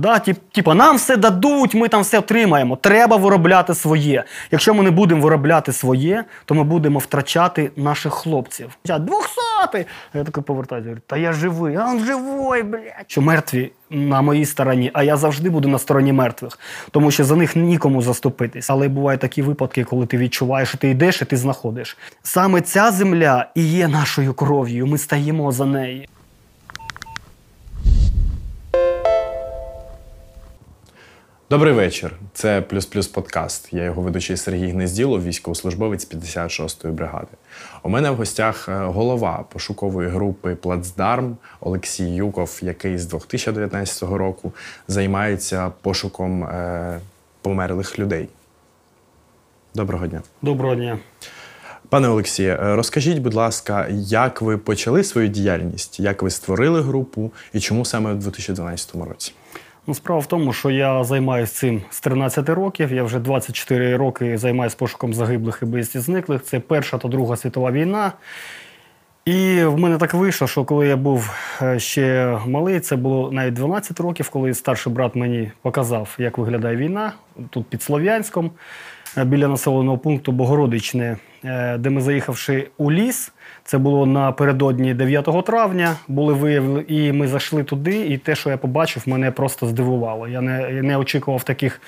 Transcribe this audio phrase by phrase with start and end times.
[0.00, 2.76] Да, тип, Типа, нам все дадуть, ми там все отримаємо.
[2.76, 4.24] Треба виробляти своє.
[4.50, 8.70] Якщо ми не будемо виробляти своє, то ми будемо втрачати наших хлопців.
[8.84, 9.86] Двохсотий!
[10.14, 13.04] Я такий повертаюся, говорю, та я живий, а він живий, блядь.
[13.06, 16.58] Що мертві на моїй стороні, а я завжди буду на стороні мертвих,
[16.90, 18.70] тому що за них нікому заступитись.
[18.70, 21.96] Але бувають такі випадки, коли ти відчуваєш, що ти йдеш і ти знаходиш.
[22.22, 24.86] Саме ця земля і є нашою кров'ю.
[24.86, 26.08] Ми стаємо за неї.
[31.50, 32.12] Добрий вечір.
[32.32, 33.72] Це плюс плюс подкаст.
[33.72, 37.28] Я його ведучий Сергій Гнезділов, військовослужбовець 56-ї бригади.
[37.82, 44.52] У мене в гостях е, голова пошукової групи Плацдарм Олексій Юков, який з 2019 року
[44.88, 47.00] займається пошуком е,
[47.42, 48.28] померлих людей.
[49.74, 50.22] Доброго дня.
[50.42, 50.98] Доброго дня.
[51.88, 57.32] Пане Олексію, е, розкажіть, будь ласка, як ви почали свою діяльність, як ви створили групу
[57.52, 59.32] і чому саме у 2012 році?
[59.86, 62.92] Ну, справа в тому, що я займаюся цим з 13 років.
[62.92, 66.42] Я вже 24 роки займаюся пошуком загиблих і безвісті зниклих.
[66.42, 68.12] Це Перша та Друга світова війна.
[69.24, 71.30] І в мене так вийшло, що коли я був
[71.62, 76.76] е, ще малий, це було навіть 12 років, коли старший брат мені показав, як виглядає
[76.76, 77.12] війна
[77.50, 78.50] тут під Слов'янськом,
[79.16, 83.32] е, біля населеного пункту Богородичне, е, де ми заїхавши у ліс.
[83.70, 85.96] Це було напередодні 9 травня.
[86.08, 88.06] Були виявлені, і ми зайшли туди.
[88.06, 90.28] І те, що я побачив, мене просто здивувало.
[90.28, 91.80] Я не, не очікував таких.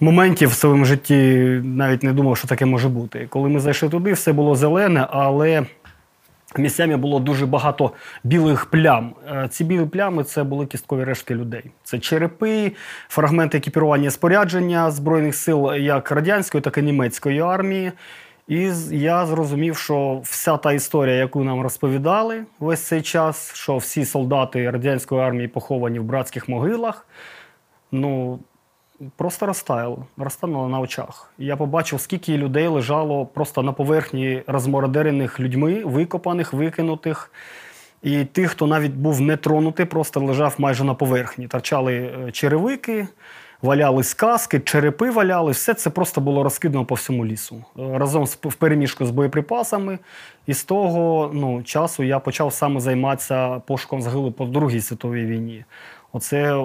[0.00, 1.16] Моментів в своєму житті
[1.64, 3.26] навіть не думав, що таке може бути.
[3.30, 5.66] Коли ми зайшли туди, все було зелене, але
[6.58, 7.90] місцями було дуже багато
[8.24, 9.14] білих плям.
[9.32, 11.64] Е, ці білі плями це були кісткові рештки людей.
[11.84, 12.72] Це черепи,
[13.08, 17.92] фрагменти екіпірування спорядження Збройних сил як радянської, так і німецької армії.
[18.48, 24.04] І я зрозумів, що вся та історія, яку нам розповідали весь цей час, що всі
[24.04, 27.06] солдати радянської армії поховані в братських могилах,
[27.92, 28.38] ну
[29.16, 31.32] просто розтаяли, розтануло на очах.
[31.38, 37.32] Я побачив, скільки людей лежало просто на поверхні розмородерених людьми, викопаних, викинутих.
[38.02, 41.48] І тих, хто навіть був не тронутий, просто лежав майже на поверхні.
[41.48, 43.06] Торчали е, черевики
[43.62, 47.64] валялись каски, черепи валяли, все це просто було розкидано по всьому лісу.
[47.76, 49.98] Разом з в переміжку з боєприпасами.
[50.46, 55.64] І з того ну, часу я почав саме займатися пошуком загиблих по Другій світовій війні.
[56.12, 56.64] Оце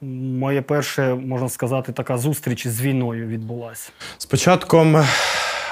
[0.00, 3.92] моє перше, можна сказати, така зустріч з війною відбулася.
[4.18, 5.04] З початком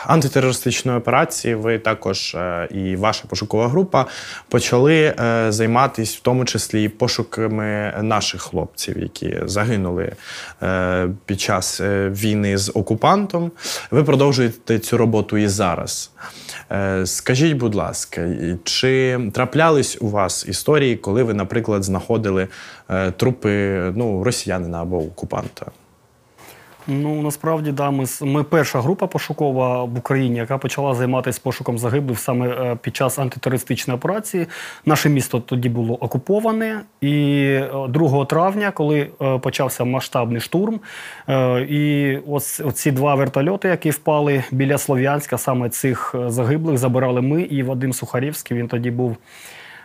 [0.07, 4.07] антитерористичної операції ви також е, і ваша пошукова група
[4.49, 10.13] почали е, займатися в тому числі пошуками наших хлопців, які загинули
[10.63, 13.51] е, під час війни з окупантом.
[13.91, 16.11] Ви продовжуєте цю роботу і зараз.
[17.05, 18.29] Скажіть, будь ласка,
[18.65, 22.49] чи траплялись у вас історії, коли ви, наприклад, знаходили
[23.17, 25.67] трупи ну, росіянина або окупанта?
[26.91, 32.19] Ну насправді да, ми ми перша група пошукова в Україні, яка почала займатися пошуком загиблих
[32.19, 34.47] саме е, під час антитерористичної операції.
[34.87, 40.81] Наше місто тоді було окуповане, і 2 е, травня, коли е, почався масштабний штурм,
[41.69, 47.63] і ось ці два вертольоти, які впали біля Слов'янська, саме цих загиблих забирали ми і
[47.63, 48.57] Вадим Сухарівський.
[48.57, 49.17] Він тоді був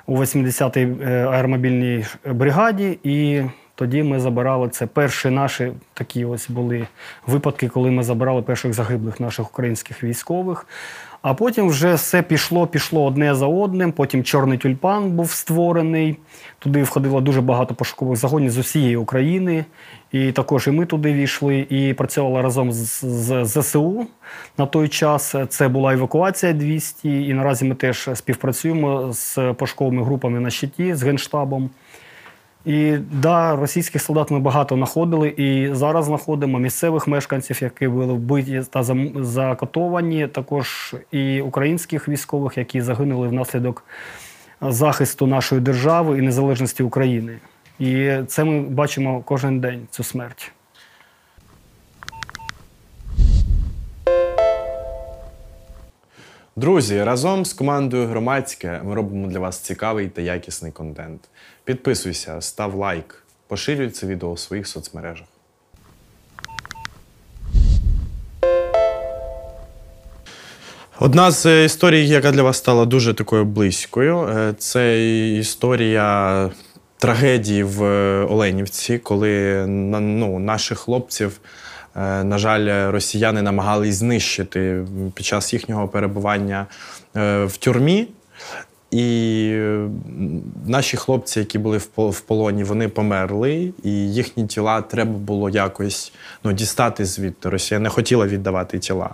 [0.05, 2.99] у 80-й аеромобільній бригаді.
[3.03, 3.43] і
[3.75, 4.85] тоді ми забирали це.
[4.85, 6.87] Перші наші такі ось були
[7.27, 10.65] випадки, коли ми забирали перших загиблих наших українських військових.
[11.23, 13.91] А потім вже все пішло, пішло одне за одним.
[13.91, 16.17] Потім чорний тюльпан був створений.
[16.59, 19.65] Туди входило дуже багато пошукових загонів з усієї України.
[20.11, 24.07] І також і ми туди війшли і працювали разом з, з ЗСУ
[24.57, 25.35] на той час.
[25.49, 27.27] Це була евакуація 200.
[27.27, 31.69] І наразі ми теж співпрацюємо з пошуковими групами на щиті, з Генштабом.
[32.65, 38.61] І да, російських солдат ми багато знаходили, і зараз знаходимо місцевих мешканців, які були вбиті
[38.69, 38.83] та
[39.15, 43.85] закатовані, також і українських військових, які загинули внаслідок
[44.61, 47.37] захисту нашої держави і незалежності України.
[47.79, 50.51] І це ми бачимо кожен день цю смерть.
[56.55, 61.21] Друзі, разом з командою громадське ми робимо для вас цікавий та якісний контент.
[61.63, 65.27] Підписуйся, став лайк, поширюй це відео у своїх соцмережах.
[70.99, 76.49] Одна з історій, яка для вас стала дуже такою близькою, е, це історія
[76.97, 77.81] трагедії в
[78.25, 81.39] Оленівці, коли ну, наших хлопців.
[81.95, 86.65] Е, на жаль, росіяни намагались знищити під час їхнього перебування
[87.15, 88.07] е, в тюрмі.
[88.91, 89.89] і е,
[90.67, 96.13] наші хлопці, які були в полоні, вони померли, і їхні тіла треба було якось
[96.43, 97.49] ну, дістати звідти.
[97.49, 99.09] Росія не хотіла віддавати тіла.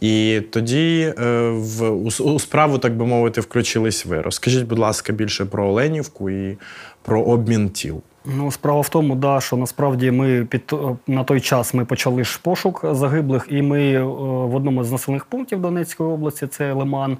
[0.00, 1.14] І тоді
[1.50, 1.90] в,
[2.20, 4.20] у справу, так би мовити, включились ви.
[4.20, 6.58] Розкажіть, будь ласка, більше про Оленівку і
[7.02, 8.02] про обмін тіл.
[8.24, 10.74] Ну, справа в тому, да, що насправді ми під
[11.06, 15.24] на той час ми почали ж пошук загиблих, і ми е, в одному з населених
[15.24, 17.16] пунктів Донецької області, це Лиман, е,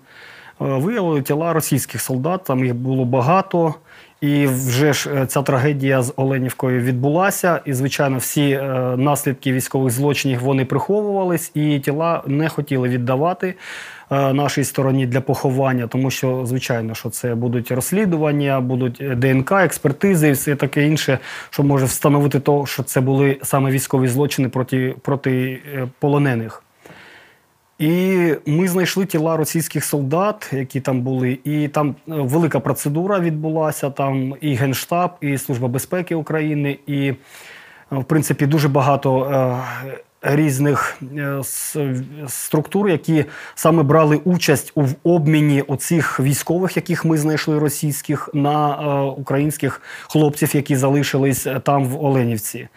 [0.59, 2.45] виявили тіла російських солдат.
[2.45, 3.75] Там їх було багато.
[4.21, 7.61] І вже ж е, ця трагедія з Оленівкою відбулася.
[7.65, 8.63] І, звичайно, всі е,
[8.97, 13.55] наслідки військових злочинів вони приховувались, і тіла не хотіли віддавати
[14.11, 20.29] е, нашій стороні для поховання, тому що, звичайно, що це будуть розслідування, будуть ДНК, експертизи
[20.29, 21.19] і все таке інше,
[21.51, 25.59] що може встановити то, що це були саме військові злочини проти, проти
[25.99, 26.63] полонених.
[27.81, 33.91] І ми знайшли тіла російських солдат, які там були, і там е, велика процедура відбулася.
[33.91, 37.17] Там і Генштаб, і Служба безпеки України, і, е,
[37.91, 40.99] в принципі, дуже багато е, різних
[42.29, 43.25] структур, які
[43.55, 50.77] саме брали участь у обміні оцих військових, яких ми знайшли російських, на українських хлопців, які
[50.77, 52.69] залишились там в Оленівці.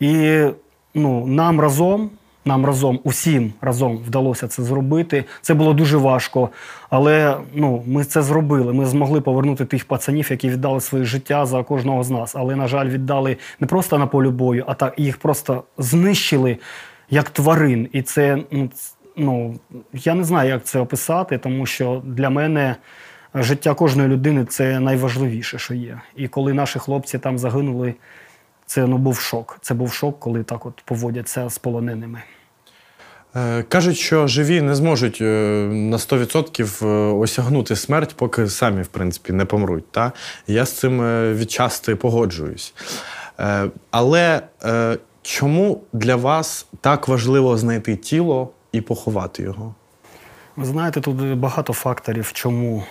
[0.00, 0.42] І
[0.94, 2.10] ну, нам разом.
[2.46, 5.24] Нам разом, усім разом вдалося це зробити.
[5.42, 6.50] Це було дуже важко,
[6.90, 8.72] але ну, ми це зробили.
[8.72, 12.36] Ми змогли повернути тих пацанів, які віддали своє життя за кожного з нас.
[12.36, 16.58] Але, на жаль, віддали не просто на полі бою, а так їх просто знищили
[17.10, 17.88] як тварин.
[17.92, 18.70] І це ну,
[19.16, 19.54] ну
[19.92, 22.76] я не знаю, як це описати, тому що для мене
[23.34, 26.00] життя кожної людини це найважливіше, що є.
[26.16, 27.94] І коли наші хлопці там загинули,
[28.66, 29.58] це ну, був шок.
[29.60, 32.22] Це був шок, коли так от поводяться з полоненими.
[33.36, 35.24] Е, Кажуть, що живі не зможуть е,
[35.70, 39.90] на 100% е, осягнути смерть, поки самі, в принципі, не помруть.
[39.90, 40.12] Та?
[40.46, 41.00] Я з цим
[41.34, 42.74] відчасти погоджуюсь.
[43.90, 44.42] Але
[45.22, 49.74] чому для вас так важливо знайти тіло і поховати його?
[50.56, 52.84] Ви знаєте, тут багато факторів, чому.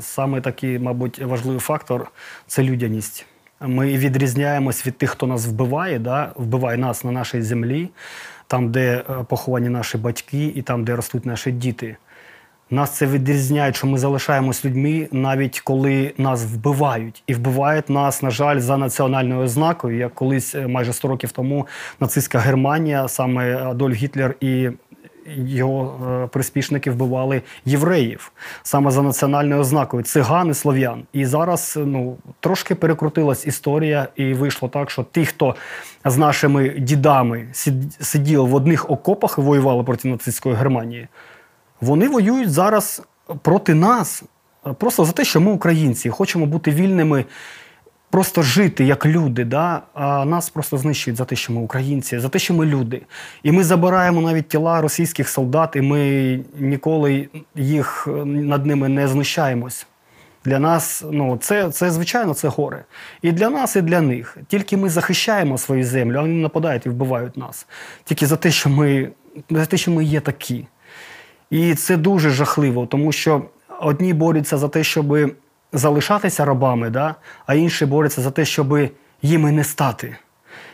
[0.00, 2.10] Саме такий, мабуть, важливий фактор
[2.46, 3.26] це людяність.
[3.60, 6.32] Ми відрізняємось від тих, хто нас вбиває, да?
[6.36, 7.88] вбиває нас на нашій землі,
[8.46, 11.96] там, де е, поховані наші батьки, і там, де ростуть наші діти.
[12.70, 17.22] Нас це відрізняє, що ми залишаємось людьми, навіть коли нас вбивають.
[17.26, 21.66] І вбивають нас, на жаль, за національною ознакою, як колись е, майже 100 років тому
[22.00, 24.70] нацистська Германія, саме Адольф Гітлер і
[25.36, 28.32] його е, приспішники вбивали євреїв
[28.62, 31.02] саме за національною ознакою циган і слов'ян.
[31.12, 35.54] І зараз е, ну трошки перекрутилась історія, і вийшло так, що ті, хто
[36.04, 37.46] з нашими дідами
[38.00, 41.08] сиділи в одних окопах і воювали проти нацистської Германії,
[41.80, 43.02] вони воюють зараз
[43.42, 44.22] проти нас.
[44.66, 47.24] е, Просто за те, що ми українці, хочемо бути вільними,
[48.10, 49.44] просто жити як люди.
[49.44, 49.82] Да?
[49.94, 53.02] А нас просто знищують за те, що ми українці, за те, що ми люди.
[53.42, 59.08] І ми забираємо навіть тіла російських солдат, і ми ніколи їх е, над ними не
[59.08, 59.86] знущаємось.
[60.44, 62.84] Для нас, ну, це, це звичайно, це горе.
[63.22, 64.38] І для нас, і для них.
[64.48, 67.66] Тільки ми захищаємо свою землю, а вони нападають і вбивають нас.
[68.04, 69.10] Тільки за те, що ми,
[69.50, 70.66] за те, що ми є такі.
[71.50, 73.42] І це дуже жахливо, тому що
[73.80, 75.36] одні борються за те, щоб
[75.76, 77.14] залишатися рабами, да?
[77.46, 78.78] а інші борються за те, щоб
[79.22, 80.16] їми не стати.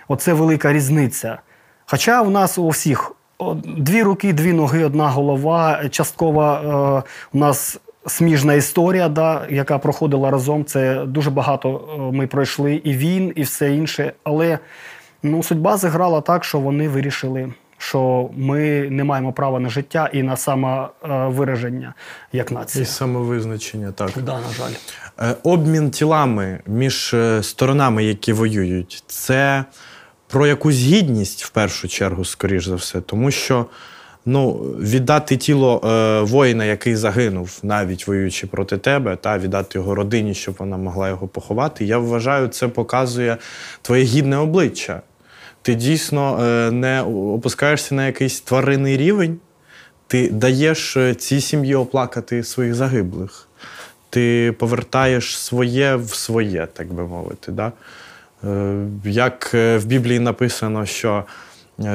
[0.09, 1.39] Оце велика різниця.
[1.87, 3.13] Хоча у нас у всіх
[3.65, 10.31] дві руки, дві ноги, одна голова, частково е, у нас сміжна історія, да, яка проходила
[10.31, 10.65] разом.
[10.65, 14.13] Це дуже багато е, ми пройшли і війн, і все інше.
[14.25, 14.59] Але
[15.23, 20.23] ну, судьба зіграла так, що вони вирішили, що ми не маємо права на життя і
[20.23, 21.95] на самовираження
[22.33, 22.83] як нація.
[22.83, 24.11] І самовизначення, так.
[24.17, 24.73] Да, на жаль.
[25.21, 29.65] Е, Обмін тілами між е, сторонами, які воюють, це
[30.29, 33.67] про якусь гідність в першу чергу, скоріш за все, тому що
[34.27, 40.35] ну, віддати тіло е, воїна, який загинув, навіть воюючи проти тебе, та віддати його родині,
[40.35, 41.85] щоб вона могла його поховати.
[41.85, 43.37] Я вважаю, це показує
[43.83, 45.03] твоє гідне обличчя.
[45.63, 49.39] Ти дійсно е, не опускаєшся на якийсь тваринний рівень,
[50.07, 53.49] ти даєш е, цій сім'ї оплакати своїх загиблих.
[54.11, 57.53] Ти повертаєш своє в своє, так би мовити.
[57.53, 57.73] Да?
[58.45, 61.25] Е, Як в Біблії написано, що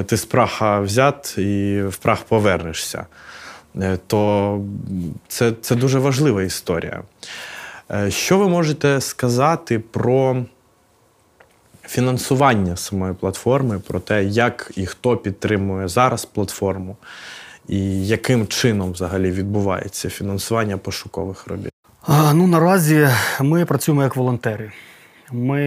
[0.05, 3.05] ти з праха взят і в прах повернешся,
[4.07, 4.61] то
[5.27, 7.01] це, це дуже важлива історія.
[8.09, 10.45] Що ви можете сказати про
[11.87, 16.97] фінансування самої платформи, про те, як і хто підтримує зараз платформу,
[17.67, 21.71] і яким чином взагалі відбувається фінансування пошукових робіт?
[22.33, 23.09] Ну, наразі
[23.41, 24.71] ми працюємо як волонтери.
[25.31, 25.61] Ми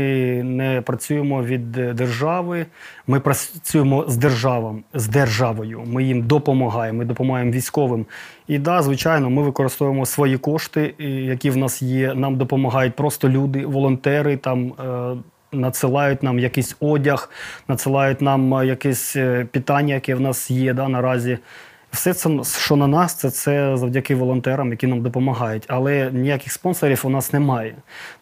[0.44, 2.66] не працюємо від е, держави,
[3.06, 5.82] ми працюємо з державом, з державою.
[5.86, 8.06] Ми їм допомагаємо, ми допомагаємо військовим.
[8.48, 12.14] І да, звичайно, ми використовуємо свої кошти, які в нас є.
[12.14, 14.72] Нам допомагають просто люди, волонтери там.
[15.52, 17.30] Надсилають нам якийсь одяг,
[17.68, 21.38] надсилають нам е, якесь е, питання, яке в нас є да, наразі.
[21.92, 25.64] Все це, що на нас, це, це завдяки волонтерам, які нам допомагають.
[25.68, 27.74] Але ніяких спонсорів у нас немає.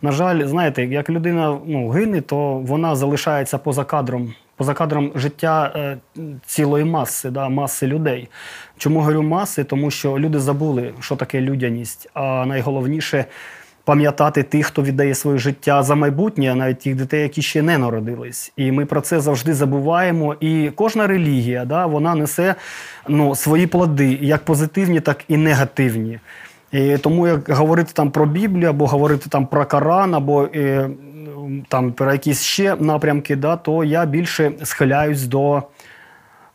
[0.02, 5.73] На жаль, знаєте, як людина ну, гине, то вона залишається поза кадром, поза кадром життя
[5.76, 5.99] е,
[6.47, 8.28] цілої маси, да, маси людей.
[8.78, 9.64] Чому говорю маси?
[9.64, 12.08] Тому що люди забули, що таке людяність.
[12.14, 13.25] А найголовніше
[13.88, 18.52] пам'ятати тих, хто віддає своє життя за майбутнє, навіть тих дітей, які ще не народились.
[18.57, 20.37] І ми про це завжди забуваємо.
[20.40, 22.54] І кожна релігія, да, вона несе
[23.09, 26.18] ну, свої плоди, як позитивні, так і негативні.
[26.73, 30.90] І тому як говорити там про Біблію, або говорити там про Коран, або е,
[31.68, 35.62] там про якісь ще напрямки, да, то я більше схиляюсь до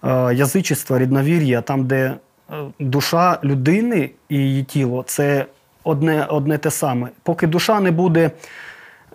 [0.04, 5.46] е, язичества, рідновір'я, там, де е, душа людини і її тіло це
[5.84, 7.10] одне, одне те саме.
[7.24, 8.32] Поки душа не буде,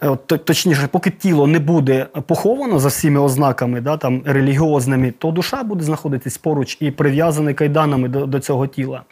[0.03, 5.63] е, точніше, поки тіло не буде поховано за всіми ознаками, да, там, релігіозними, то душа
[5.63, 9.03] буде знаходитись поруч і прив'язаний кайданами до, до цього тіла.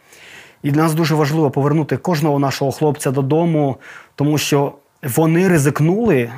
[0.63, 3.77] І для нас дуже важливо повернути кожного нашого хлопця додому,
[4.15, 4.73] тому що
[5.03, 6.31] вони ризикнули е,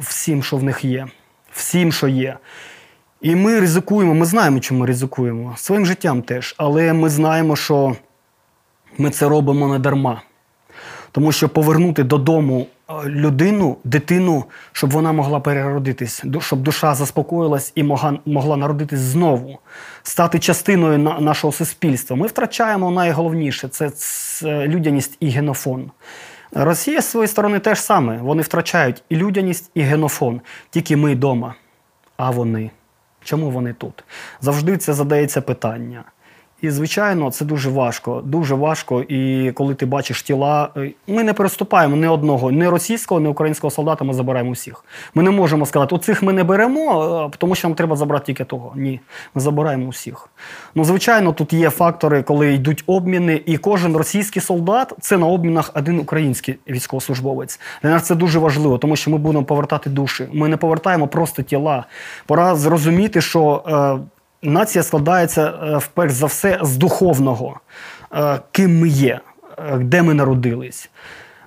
[0.00, 1.06] всім, що в них є,
[1.52, 2.36] всім, що є.
[3.20, 6.54] І ми ризикуємо, ми знаємо, чому ризикуємо, своїм життям теж.
[6.58, 7.96] Але ми знаємо, що
[8.98, 10.22] ми це робимо не дарма.
[11.18, 17.82] Тому що повернути додому е, людину, дитину, щоб вона могла переродитись, щоб душа заспокоїлась і
[18.26, 19.58] могла, народитись знову,
[20.02, 22.16] стати частиною на, нашого суспільства.
[22.16, 25.90] Ми втрачаємо найголовніше це, ц- людяність і генофон.
[26.52, 28.18] Росія з своєї сторони теж саме.
[28.18, 30.40] Вони втрачають і людяність, і генофон.
[30.70, 31.54] Тільки ми вдома.
[32.16, 32.70] А вони?
[33.24, 34.04] Чому вони тут?
[34.40, 36.04] Завжди це задається питання.
[36.62, 38.22] І, звичайно, це дуже важко.
[38.24, 39.02] Дуже важко.
[39.02, 43.70] І коли ти бачиш тіла, е, ми не переступаємо ні одного, ні російського, ні українського
[43.70, 44.84] солдата, ми забираємо всіх.
[45.14, 48.44] Ми не можемо сказати, оцих ми не беремо, е, тому що нам треба забрати тільки
[48.44, 48.72] того.
[48.76, 49.00] Ні,
[49.34, 50.28] ми забираємо усіх.
[50.74, 55.70] Ну, звичайно, тут є фактори, коли йдуть обміни, і кожен російський солдат це на обмінах
[55.74, 57.60] один український військовослужбовець.
[57.82, 60.28] Для нас це дуже важливо, тому що ми будемо повертати душі.
[60.32, 61.84] Ми не повертаємо просто тіла.
[62.26, 63.62] Пора зрозуміти, що.
[64.42, 67.60] Нація складається е, вперш за все з духовного,
[68.14, 69.20] Е, ким ми є,
[69.58, 70.90] е, де ми народились,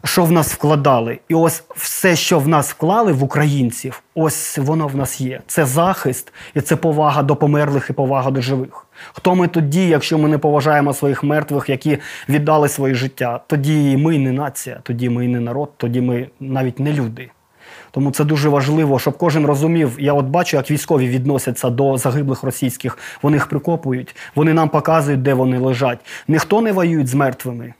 [0.03, 1.19] що в нас вкладали.
[1.29, 5.41] І ось все, що в нас вклали в українців, ось воно в нас є.
[5.47, 8.85] Це захист і це повага до померлих і повага до живих.
[9.13, 11.97] Хто ми тоді, якщо ми не поважаємо своїх мертвих, які
[12.29, 13.39] віддали своє життя?
[13.47, 17.29] Тоді ми не нація, тоді ми не народ, тоді ми навіть не люди.
[17.91, 19.97] Тому це дуже важливо, щоб кожен розумів.
[19.99, 22.97] Я от бачу, як військові відносяться до загиблих російських.
[23.21, 25.99] Вони їх прикопують, вони нам показують, де вони лежать.
[26.27, 27.73] Ніхто не воює з мертвими.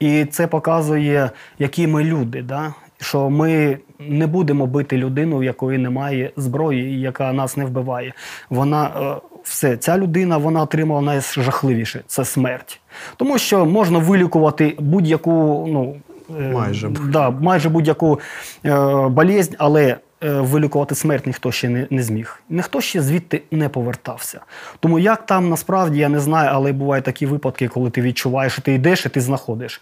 [0.00, 2.42] І це показує, які ми люди.
[2.42, 2.74] Да?
[3.00, 8.12] Що ми не будемо бити людину, у якої немає зброї, і яка нас не вбиває.
[8.50, 12.80] Вона е, все, ця людина вона отримала найжахливіше це смерть.
[13.16, 15.96] Тому що можна вилікувати будь-яку, ну
[16.28, 16.88] Майже.
[16.88, 18.20] да, майже будь-яку
[18.64, 19.96] е, болезнь, але е,
[20.30, 22.42] вилікувати смерть ніхто ще не, не зміг.
[22.50, 24.40] Ніхто ще звідти не повертався.
[24.80, 28.62] Тому як там насправді я не знаю, але бувають такі випадки, коли ти відчуваєш, що
[28.62, 29.80] ти йдеш і ти знаходиш.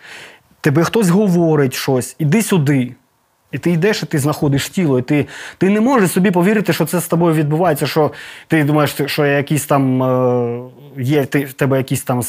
[0.60, 2.94] Тебе хтось говорить щось, іди сюди.
[3.52, 5.26] І ти йдеш, і ти знаходиш тіло, і ти,
[5.58, 8.12] ти не можеш собі повірити, що це з тобою відбувається, що
[8.48, 10.60] ти думаєш, що якісь там е,
[10.98, 12.22] є ти, в тебе якісь там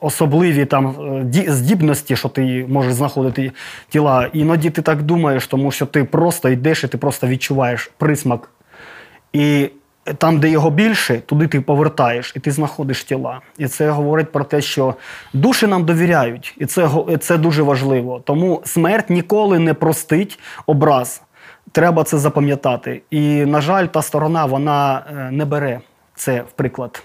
[0.00, 3.52] особливі там е, ді- здібності, що ти можеш знаходити
[3.88, 4.30] тіла.
[4.32, 8.50] Іноді ти так думаєш, тому що ти просто йдеш і ти просто відчуваєш присмак.
[9.32, 9.70] І
[10.18, 13.40] там, де його більше, туди ти повертаєш і ти знаходиш тіла.
[13.58, 14.94] І це говорить про те, що
[15.32, 16.88] душі нам довіряють, і це,
[17.20, 18.22] це дуже важливо.
[18.24, 21.22] Тому смерть ніколи не простить образ.
[21.72, 23.02] Треба це запам'ятати.
[23.10, 25.80] І, на жаль, та сторона вона е, не бере
[26.14, 27.02] це в приклад.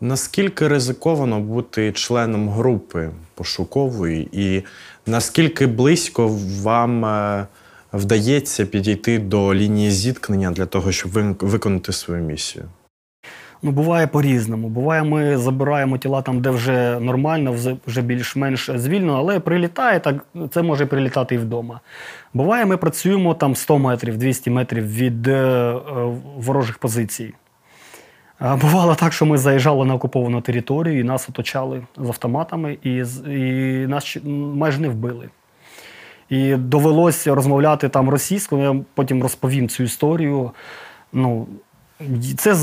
[0.00, 4.62] Наскільки ризиковано бути членом групи пошукової, і
[5.06, 7.46] наскільки близько вам е,
[7.92, 12.64] вдається підійти до лінії зіткнення для того, щоб виконати свою місію?
[13.62, 14.68] Ну, буває по-різному.
[14.68, 20.62] Буває, ми забираємо тіла там, де вже нормально, вже- більш-менш звільно, але прилітає, так це
[20.62, 21.80] може прилітати і вдома.
[22.34, 25.80] Буває, ми працюємо там 100 метрів, 200 метрів від е, е,
[26.36, 27.34] ворожих позицій.
[28.40, 33.86] Бувало так, що ми заїжджали на окуповану територію і нас оточали з автоматами, і, і
[33.86, 35.28] нас майже не вбили.
[36.28, 38.62] І довелося розмовляти там російською.
[38.62, 40.50] Я потім розповім цю історію.
[41.12, 41.46] Ну,
[42.36, 42.56] це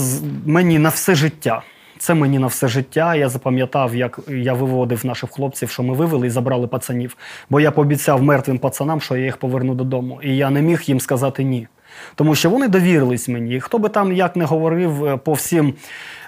[0.46, 1.64] мені на все життя.
[1.98, 3.16] Це мені на все життя.
[3.16, 7.18] Я запам'ятав, як я виводив наших хлопців, що ми вивели і забрали пацанів.
[7.50, 10.20] Бо я пообіцяв мертвим пацанам, що я їх поверну додому.
[10.24, 11.68] І я не міг їм сказати ні.
[12.16, 13.60] Тому що вони довірились мені.
[13.60, 15.74] Хто би там як не говорив е, по всім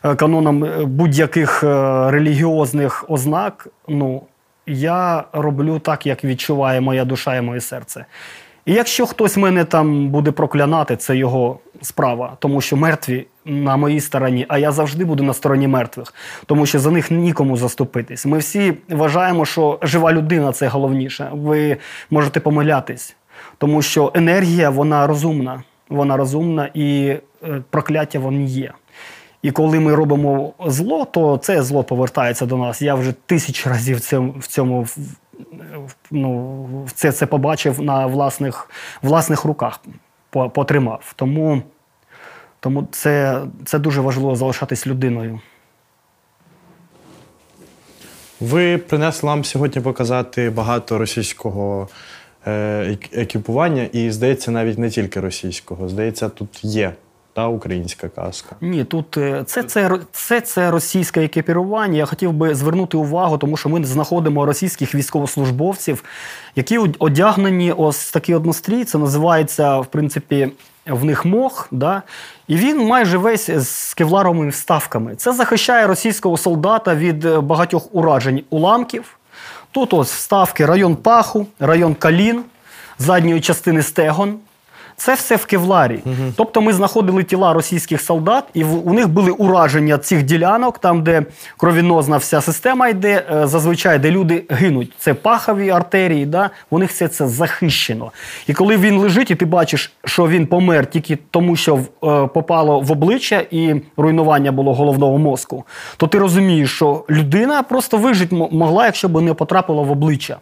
[0.04, 1.64] е, канонам е, будь-яких
[2.08, 4.22] релігіозних ознак, ну
[4.66, 8.06] я роблю так, як відчуває моя душа і моє серце.
[8.68, 14.02] І якщо хтось мене там буде проклянати, це його справа, тому що мертві на моїй
[14.02, 16.14] стороні, а я завжди буду на стороні мертвих,
[16.46, 18.26] тому що за них нікому заступитись.
[18.26, 21.30] Ми всі вважаємо, що жива людина це головніше.
[21.34, 21.78] Ви
[22.10, 23.16] можете помилятись,
[23.58, 28.74] тому що енергія вона розумна, вона розумна і е, прокляття вони є.
[29.42, 32.82] І коли ми робимо зло, то це зло повертається до нас.
[32.82, 33.98] Я вже тисяч разів
[34.40, 34.88] в цьому,
[36.12, 38.70] ну, це, це побачив на власних,
[39.02, 39.80] власних руках,
[40.30, 41.14] потримав.
[41.16, 41.62] Тому,
[42.60, 45.40] тому це, це дуже важливо залишатись людиною.
[48.40, 51.88] Ви принесли нам сьогодні показати багато російського
[53.13, 55.89] екіпування, і здається, навіть не тільки російського.
[55.89, 56.94] Здається, тут є
[57.38, 58.56] та українська казка.
[58.62, 61.98] Ні, тут е, це, це, це, це російське екіпірування.
[61.98, 66.04] Я хотів би звернути увагу, тому що ми знаходимо російських військовослужбовців,
[66.56, 68.84] які одягнені ось такий однострій.
[68.84, 70.51] Це називається, в принципі,
[70.88, 71.68] в них мох.
[71.72, 72.01] Да?
[72.48, 75.16] І він майже весь з кевларовими вставками.
[75.16, 79.17] Це захищає російського солдата від е, багатьох уражень уламків.
[79.77, 82.43] Тут ось вставки район паху, район калін,
[83.00, 84.39] задньої частини стегон.
[85.00, 86.00] Це все в кевларі.
[86.36, 91.04] Тобто ми знаходили тіла російських солдат, і в- у них були ураження цих ділянок, там,
[91.04, 91.24] де
[91.58, 94.94] кровінозна вся система йде, е, зазвичай, де люди гинуть.
[95.00, 96.50] Це пахові артерії, да?
[96.70, 98.12] у них все це захищено.
[98.48, 102.27] І коли він лежить, і ти бачиш, що він помер тільки тому, що в- е,
[102.27, 105.63] попало в обличчя і руйнування було головного мозку,
[105.98, 110.38] то ти розумієш, що людина просто вижити могла, якщо б не потрапила в обличчя.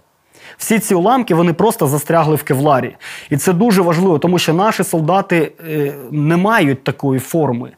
[0.57, 2.95] Всі ці уламки вони просто застрягли в кевларі.
[3.29, 7.71] І це дуже важливо, тому що наші солдати е, не мають такої форми.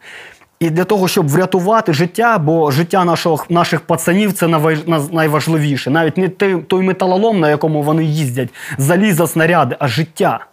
[0.60, 4.48] І для того, щоб врятувати життя, бо життя нашого, наших пацанів це
[5.12, 5.90] найважливіше.
[5.90, 6.30] Навіть не
[6.68, 10.46] той металолом, на якому вони їздять, заліза, снаряди, а життя.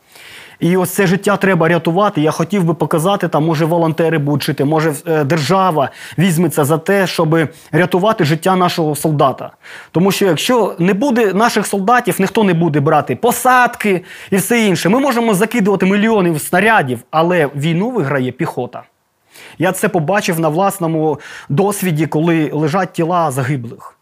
[0.60, 2.20] І ось це життя треба рятувати.
[2.20, 7.06] Я хотів би показати, там, може, волонтери будуть жити, може, е, держава візьметься за те,
[7.06, 7.38] щоб
[7.72, 9.50] рятувати життя нашого солдата.
[9.90, 14.88] Тому що якщо не буде наших солдатів, ніхто не буде брати посадки і все інше.
[14.88, 18.82] Ми можемо закидувати мільйонів снарядів, але війну виграє піхота.
[19.58, 23.94] Я це побачив на власному досвіді, коли лежать тіла загиблих.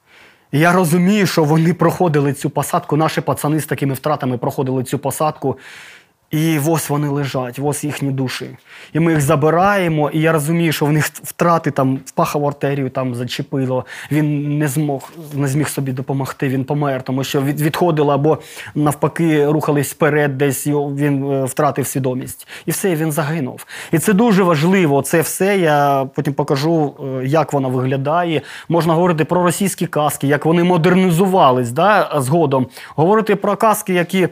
[0.52, 5.58] Я розумію, що вони проходили цю посадку, наші пацани з такими втратами проходили цю посадку.
[6.32, 8.56] І ось вони лежать, ось їхні душі.
[8.92, 13.14] І ми їх забираємо, і я розумію, що в них втрати там в артерію там
[13.14, 13.84] зачепило.
[14.12, 16.48] Він не змог не зміг собі допомогти.
[16.48, 18.38] Він помер, тому що відходило або
[18.74, 22.48] навпаки рухались вперед, десь він е, втратив свідомість.
[22.66, 23.66] І все, він загинув.
[23.92, 25.02] І це дуже важливо.
[25.02, 28.42] Це все я потім покажу, е, як воно виглядає.
[28.68, 32.66] Можна говорити про російські каски, як вони модернізувались да, згодом.
[32.96, 34.28] Говорити про каски, які е,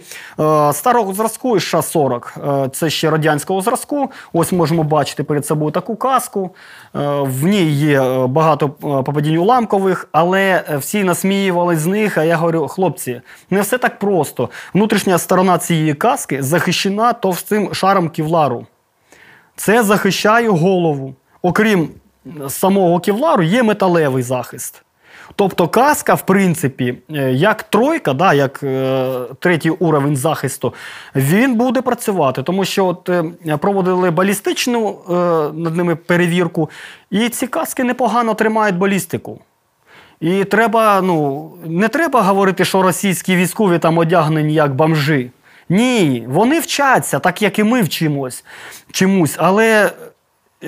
[0.73, 4.11] старого зразку із 40 е, це ще радянського зразку.
[4.33, 6.51] Ось можемо бачити перед собою таку каску.
[6.95, 12.19] Е, в ній є е, багато попадінь уламкових, але всі насміювались з них.
[12.19, 14.51] А я говорю, хлопці, не все так просто.
[14.75, 18.67] Внутрішня сторона цієї каски захищена товстим шаром ківлару.
[19.57, 21.15] Це захищає голову.
[21.43, 21.89] Окрім
[22.49, 24.83] самого кевлару, є металевий захист.
[25.37, 30.75] Тобто каска, в принципі, е, як тройка, да, як е, третій уровень захисту,
[31.15, 32.43] він буде працювати.
[32.43, 35.13] Тому що от, е, проводили балістичну е,
[35.59, 36.71] над ними перевірку,
[37.11, 39.41] і ці каски непогано тримають балістику.
[40.21, 45.31] І треба, ну, не треба говорити, що російські військові там одягнені як бомжи.
[45.69, 48.45] Ні, вони вчаться, так як і ми вчимось
[48.93, 49.93] чомусь, але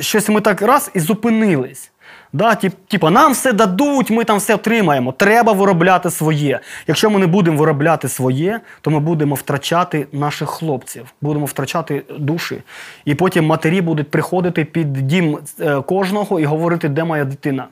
[0.01, 1.91] щось ми так раз і зупинились.
[2.32, 5.12] Да, тип, типа, нам все дадуть, ми там все отримаємо.
[5.12, 6.60] Треба виробляти своє.
[6.86, 12.62] Якщо ми не будемо виробляти своє, то ми будемо втрачати наших хлопців, будемо втрачати душі.
[13.04, 17.66] І потім матері будуть приходити під дім е, кожного і говорити, де моя дитина.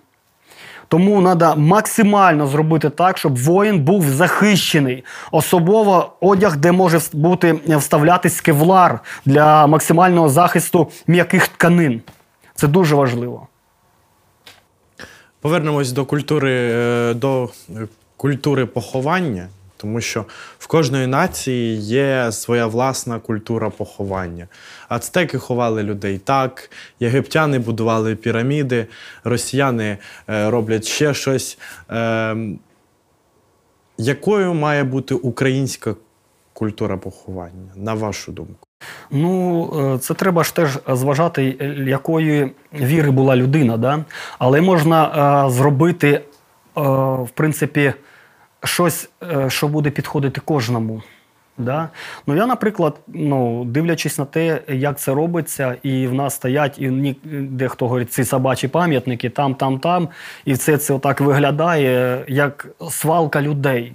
[0.88, 5.04] Тому треба максимально зробити так, щоб воїн був захищений.
[5.32, 12.00] Особливо одяг, де може бути е, вставлятись кевлар для максимального захисту м'яких тканин.
[12.54, 13.46] Це дуже важливо.
[15.40, 17.48] Повернемось до культури, е, до
[18.16, 19.48] культури поховання.
[19.80, 20.24] тому що
[20.58, 24.48] в кожної нації є своя власна культура поховання.
[24.88, 28.86] Ацтеки ховали людей так, єгиптяни будували піраміди,
[29.24, 29.98] росіяни
[30.28, 31.58] е, роблять ще щось.
[31.90, 32.36] Е,
[33.98, 35.94] якою має бути українська
[36.52, 38.69] культура поховання, на вашу думку?
[39.10, 41.44] Ну, е, це треба ж теж зважати,
[41.86, 43.76] якої віри була людина.
[43.76, 44.04] Да?
[44.38, 45.06] Але можна
[45.46, 46.20] е, зробити, е,
[47.22, 47.92] в принципі,
[48.64, 49.10] щось,
[49.48, 51.02] що буде підходити кожному.
[51.58, 51.88] Да?
[52.26, 57.16] Ну, я, наприклад, ну, дивлячись на те, як це робиться, і в нас стоять, і
[57.24, 60.08] дехто говорить, ці собачі пам'ятники, там, там, там,
[60.44, 63.92] і все це отак виглядає, як свалка людей.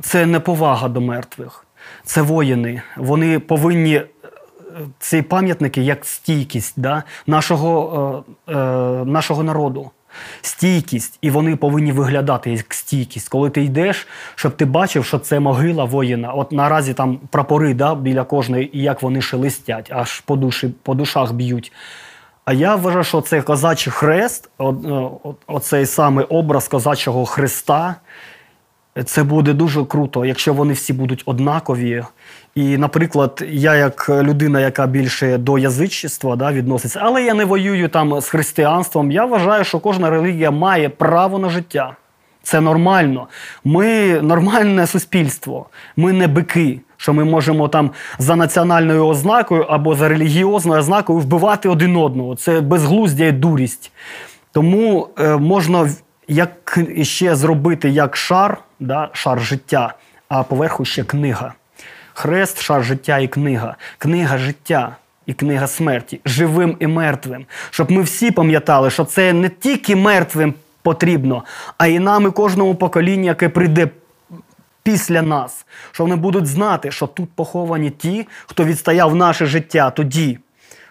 [0.00, 1.64] Це неповага до мертвих.
[2.04, 2.82] Це воїни.
[2.96, 4.06] Вони повинні е,
[4.98, 8.56] ці пам'ятники як стійкість да, нашого, е, е,
[9.04, 9.90] нашого народу.
[10.42, 13.28] Стійкість, і вони повинні виглядати як стійкість.
[13.28, 16.32] Коли ти йдеш, щоб ти бачив, що це могила воїна.
[16.32, 20.94] От наразі там прапори да, біля кожної, і як вони шелестять, аж по, душі, по
[20.94, 21.72] душах б'ють.
[22.44, 24.50] А я вважаю, що це козачий хрест,
[25.46, 27.94] оцей самий образ козачого хреста.
[29.04, 32.04] Це буде дуже круто, якщо вони всі будуть однакові.
[32.54, 37.88] І, наприклад, я як людина, яка більше до язичництва да, відноситься, але я не воюю
[37.88, 39.12] там з християнством.
[39.12, 41.96] Я вважаю, що кожна релігія має право на життя.
[42.42, 43.28] Це нормально.
[43.64, 45.66] Ми нормальне суспільство.
[45.96, 51.68] Ми не бики, що ми можемо там за національною ознакою або за релігіозною ознакою вбивати
[51.68, 52.36] один одного.
[52.36, 53.92] Це безглуздя і дурість.
[54.52, 55.90] Тому е, можна
[56.28, 59.94] як ще зробити як шар, да, шар життя,
[60.28, 61.54] а поверху ще книга.
[62.14, 63.76] Хрест, шар життя і книга.
[63.98, 67.46] Книга життя і книга смерті, живим і мертвим.
[67.70, 71.44] Щоб ми всі пам'ятали, що це не тільки мертвим потрібно,
[71.78, 73.88] а і нам, і кожному поколінню, яке прийде
[74.82, 75.66] після нас.
[75.92, 80.38] Що вони будуть знати, що тут поховані ті, хто відстояв наше життя тоді,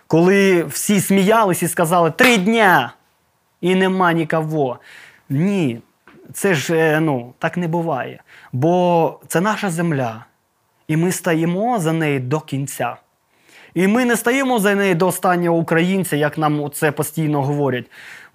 [0.07, 2.93] коли всі сміялись і сказали три дня
[3.61, 4.79] і нема нікого.
[5.29, 5.81] Ні,
[6.33, 8.23] це ж е, ну, так не буває.
[8.51, 10.25] Бо це наша земля,
[10.87, 12.95] і ми стаємо за неї до кінця.
[13.73, 17.85] І ми не стаємо за неї до останнього українця, як нам це постійно говорять.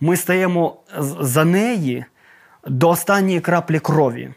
[0.01, 0.77] Ми стаємо
[1.21, 2.05] за неї
[2.67, 4.31] до останньої краплі крові.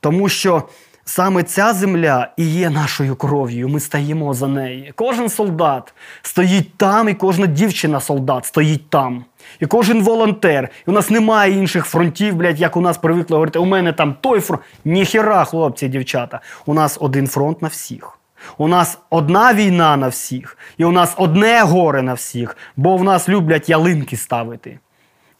[0.00, 0.68] Тому що
[1.04, 3.68] саме ця земля і є нашою кров'ю.
[3.68, 4.92] Ми стоїмо за неї.
[4.96, 9.24] Кожен солдат стоїть там, і кожна дівчина солдат стоїть там.
[9.60, 10.68] І кожен волонтер.
[10.86, 14.16] І у нас немає інших фронтів, блядь, як у нас привикли говорити, у мене там
[14.20, 14.62] той фронт.
[14.84, 16.40] Ніхіра, хлопці, дівчата.
[16.66, 18.18] У нас один фронт на всіх.
[18.58, 23.04] У нас одна війна на всіх, і у нас одне горе на всіх, бо в
[23.04, 24.78] нас люблять ялинки ставити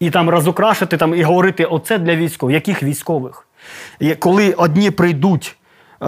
[0.03, 2.55] і там розукрашити там, і говорити, оце для військових.
[2.55, 3.47] Яких військових?
[4.19, 5.57] Коли одні прийдуть
[6.03, 6.07] е,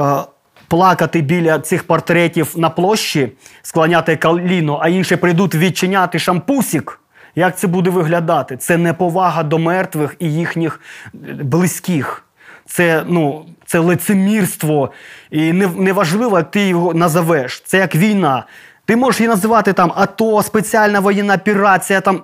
[0.69, 7.01] плакати біля цих портретів на площі, склоняти каліно, а інші прийдуть відчиняти шампусік,
[7.35, 8.57] як це буде виглядати?
[8.57, 10.81] Це неповага до мертвих і їхніх
[11.15, 12.25] е, близьких.
[12.67, 14.91] Це, ну, це лицемірство.
[15.31, 17.63] І неважливо, як ти його назовеш.
[17.67, 18.45] Це як війна.
[18.85, 22.01] Ти можеш її називати там АТО, спеціальна воєнна операція.
[22.01, 22.23] Там,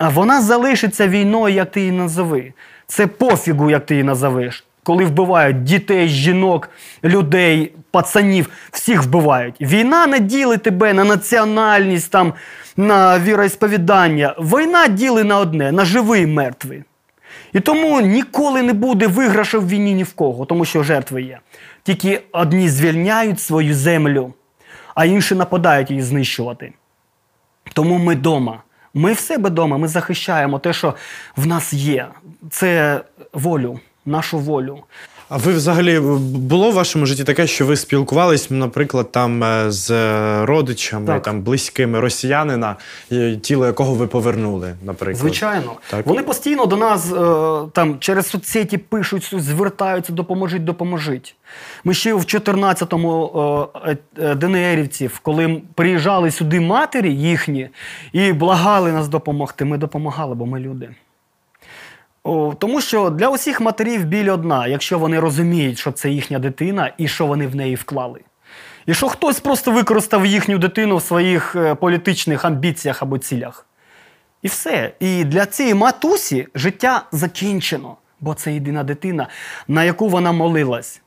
[0.00, 2.52] вона залишиться війною, як ти її назови.
[2.86, 4.67] Це пофігу, як ти її назовеш.
[4.88, 6.70] Коли вбивають дітей, жінок,
[7.04, 9.60] людей, пацанів, всіх вбивають.
[9.60, 12.34] Війна не ділить тебе на національність, там,
[12.76, 14.34] на віроісповідання.
[14.38, 16.82] Війна ділить на одне на живий і мертвий.
[17.52, 21.38] І тому ніколи не буде виграшу в війні ні в кого, тому що жертви є.
[21.82, 24.32] Тільки одні звільняють свою землю,
[24.94, 26.72] а інші нападають її знищувати.
[27.72, 28.62] Тому ми вдома.
[28.94, 30.94] Ми в себе вдома, ми захищаємо те, що
[31.36, 32.08] в нас є.
[32.50, 33.00] Це
[33.32, 34.78] волю, нашу волю.
[35.28, 39.90] А ви взагалі було в вашому житті таке, що ви спілкувались, наприклад, там е, з
[40.44, 41.22] родичами, Так.
[41.22, 42.76] там близькими росіянина,
[43.42, 45.16] тіло якого ви повернули, наприклад?
[45.16, 45.72] Звичайно.
[45.90, 46.06] Так.
[46.06, 51.34] Вони постійно до нас е, там через соцсеті пишуть, звертаються, допоможіть, допоможіть.
[51.84, 53.30] Ми ще в 14-му
[53.86, 57.68] е, е, ДНРівців, коли приїжджали сюди матері їхні
[58.12, 60.90] і благали нас допомогти, ми допомагали, бо ми люди.
[62.58, 67.08] Тому що для усіх матерів біль одна, якщо вони розуміють, що це їхня дитина і
[67.08, 68.20] що вони в неї вклали.
[68.86, 73.66] І що хтось просто використав їхню дитину в своїх е, політичних амбіціях або цілях.
[74.42, 74.92] І все.
[75.00, 79.26] І для цієї матусі життя закінчено, бо це єдина дитина,
[79.68, 81.00] на яку вона молилась.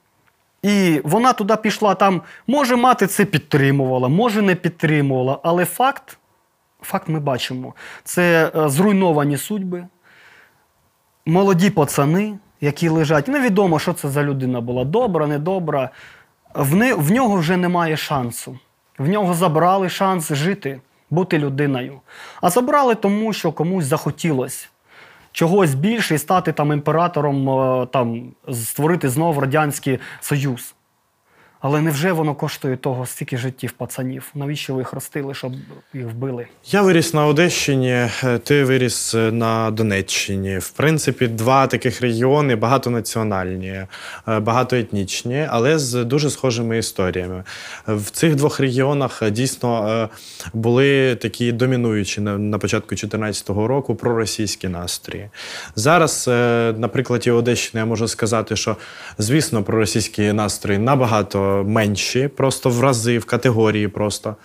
[0.64, 6.18] І вона туди пішла там, може, мати це підтримувала, може, не підтримувала, але факт,
[6.82, 9.88] факт ми бачимо: це е, зруйновані судьби,
[11.32, 13.28] молоді пацани, які лежать.
[13.28, 15.90] Невідомо, що це за людина була, добра, недобра.
[16.56, 18.60] В, не, в нього вже немає шансу.
[19.00, 22.00] В нього забрали шанс жити, бути людиною.
[22.42, 24.68] А забрали тому, що комусь захотілося
[25.32, 30.76] чогось більше і стати там імператором, е, там, створити знову Радянський Союз.
[31.62, 34.32] Але невже воно коштує того стільки життів пацанів?
[34.36, 35.54] Навіщо ви їх ростили, щоб
[35.94, 36.48] їх вбили?
[36.66, 40.58] Я виріс на Одещині, е, ти виріс е, на Донеччині.
[40.58, 43.88] В принципі, два таких регіони багатонаціональні, е,
[44.40, 47.44] багатоетнічні, але з дуже схожими історіями.
[47.88, 50.10] В цих двох регіонах дійсно
[50.54, 55.30] були такі домінуючі на, початку 2014 року проросійські настрої.
[55.76, 58.78] Зараз, е, на прикладі Одещини, я можу сказати, що
[59.18, 64.36] звісно, проросійські настрої набагато менші, просто в рази, в категорії просто.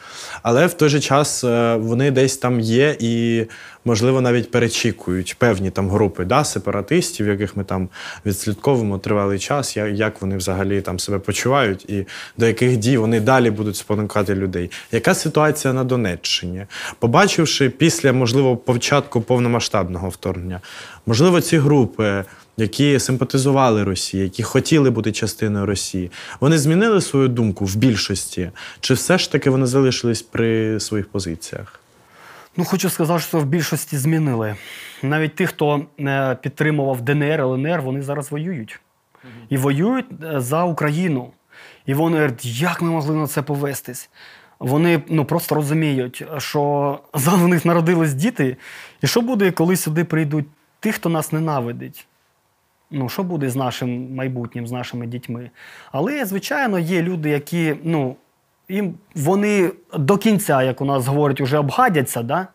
[0.43, 3.45] Але в той же час е, вони десь там є і,
[3.85, 7.89] можливо, навіть перечікують певні там групи да, сепаратистів, яких ми там
[8.27, 12.07] відслідковуємо тривалий час, як вони взагалі там себе почувають і
[12.39, 14.71] до яких дій вони далі будуть спонукати людей.
[14.93, 16.67] Яка ситуація на Донеччині?
[16.99, 20.61] Побачивши після, можливо, початку повномасштабного вторгнення,
[21.07, 22.25] можливо, ці групи
[22.57, 28.95] які симпатизували Росії, які хотіли бути частиною Росії, вони змінили свою думку в більшості, чи
[28.95, 31.81] все ж таки вони залишились при своїх позиціях?
[32.57, 34.57] Ну, хочу сказати, що в більшості змінили.
[35.03, 38.81] Навіть ті, хто е, підтримував ДНР, ЛНР, вони зараз воюють.
[39.49, 41.31] І воюють е, за Україну.
[41.87, 44.11] І вони говорять, як ми могли на це повестись?
[44.59, 48.57] Вони ну, просто розуміють, що за в них народились діти,
[49.03, 50.47] і що буде, коли сюди прийдуть
[50.81, 52.07] ті, хто нас ненавидить?
[52.91, 55.51] Ну, що буде з нашим майбутнім, з нашими дітьми?
[55.93, 58.17] Але, звичайно, є люди, які, ну,
[58.69, 62.47] їм вони до кінця, як у нас говорять, вже обгадяться, да?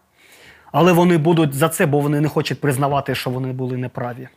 [0.72, 4.28] але вони будуть за це, бо вони не хочуть признавати, що вони були неправі.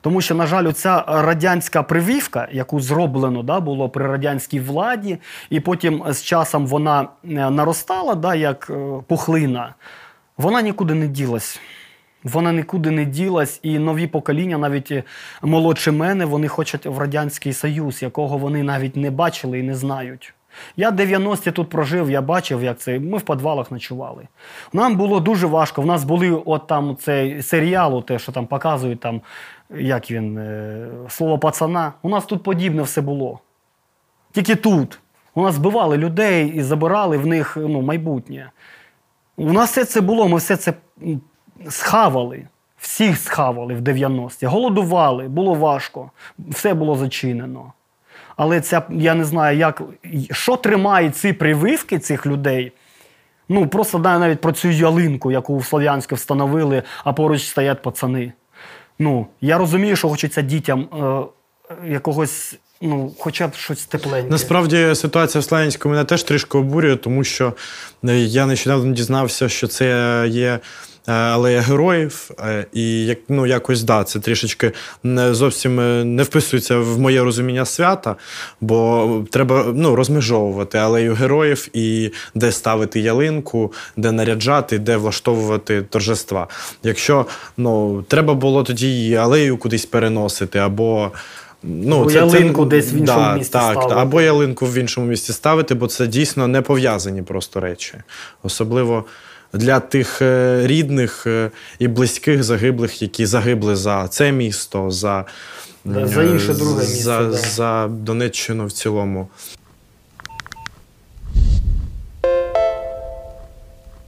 [0.00, 5.18] Тому що, на жаль, ця радянська прививка, яку зроблено да, було при радянській владі,
[5.50, 7.06] і потім з часом вона е,
[7.50, 9.74] наростала, да, як е, пухлина,
[10.36, 11.60] вона нікуди не ділась.
[12.24, 15.02] Вона нікуди не ділась, і нові покоління, навіть е,
[15.42, 20.34] молодші мене, вони хочуть в Радянський Союз, якого вони навіть не бачили і не знають.
[20.76, 22.98] Я 90-ті тут прожив, я бачив, як це.
[22.98, 24.28] Ми в підвалах ночували.
[24.72, 25.82] Нам було дуже важко.
[25.82, 29.20] В нас були от там цей серіал, те, що там показують, там,
[29.70, 31.92] як він, е, слово пацана.
[32.02, 33.38] У нас тут подібне все було.
[34.32, 35.00] Тільки тут.
[35.34, 38.50] У нас збивали людей і забирали в них ну, майбутнє.
[39.36, 40.74] У нас все це було, ми все це
[41.68, 42.46] схавали.
[42.78, 44.46] Всіх схавали в 90-ті.
[44.46, 47.72] Голодували, було важко, все було зачинено.
[48.36, 49.82] Але ця, я не знаю, як,
[50.30, 52.72] що тримає ці прививки цих людей.
[53.48, 58.32] Ну, просто навіть про цю ялинку, яку в Слов'янську встановили, а поруч стоять пацани.
[58.98, 64.30] Ну, я розумію, що хочеться дітям е, якогось, ну, хоча б щось тепленьке.
[64.30, 67.52] Насправді ситуація в Славянську мене теж трішки обурює, тому що
[68.04, 70.60] е, я нещодавно дізнався, що це є.
[71.10, 76.22] Е, Алея героїв, е, і як ну якось да, це трішечки не зовсім е, не
[76.22, 78.16] вписується в моє розуміння свята,
[78.60, 86.48] бо треба ну, розмежовувати алею героїв і де ставити ялинку, де наряджати, де влаштовувати торжества.
[86.82, 91.10] Якщо ну треба було тоді і алею кудись переносити, або
[91.62, 94.00] ну Або ялинку десь в іншому місці так, ставити.
[94.00, 97.94] або ялинку в іншому місці ставити, бо це дійсно не пов'язані просто речі.
[98.42, 99.04] Особливо
[99.52, 105.24] для тих е, рідних е, і близьких загиблих, які загибли за це місто, за,
[105.84, 107.32] Да, за інше е, друге місце, за, да.
[107.32, 109.28] за Донеччину в цілому.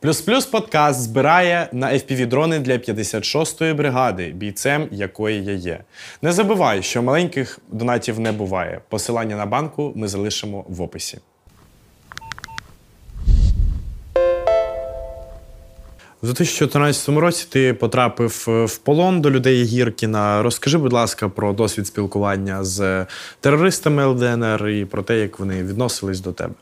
[0.00, 5.80] Плюс-плюс подкаст збирає на FPV-дрони для 56-ї бригади, бійцем якої я є.
[6.22, 8.80] Не забувай, що маленьких донатів не буває.
[8.88, 11.18] Посилання на банку ми залишимо в описі.
[16.24, 20.42] У 2014 році ти потрапив е, в полон до людей Гіркіна.
[20.42, 23.06] Розкажи, будь ласка, про досвід спілкування з
[23.40, 26.54] терористами ЛДНР і про те, як вони відносились до тебе.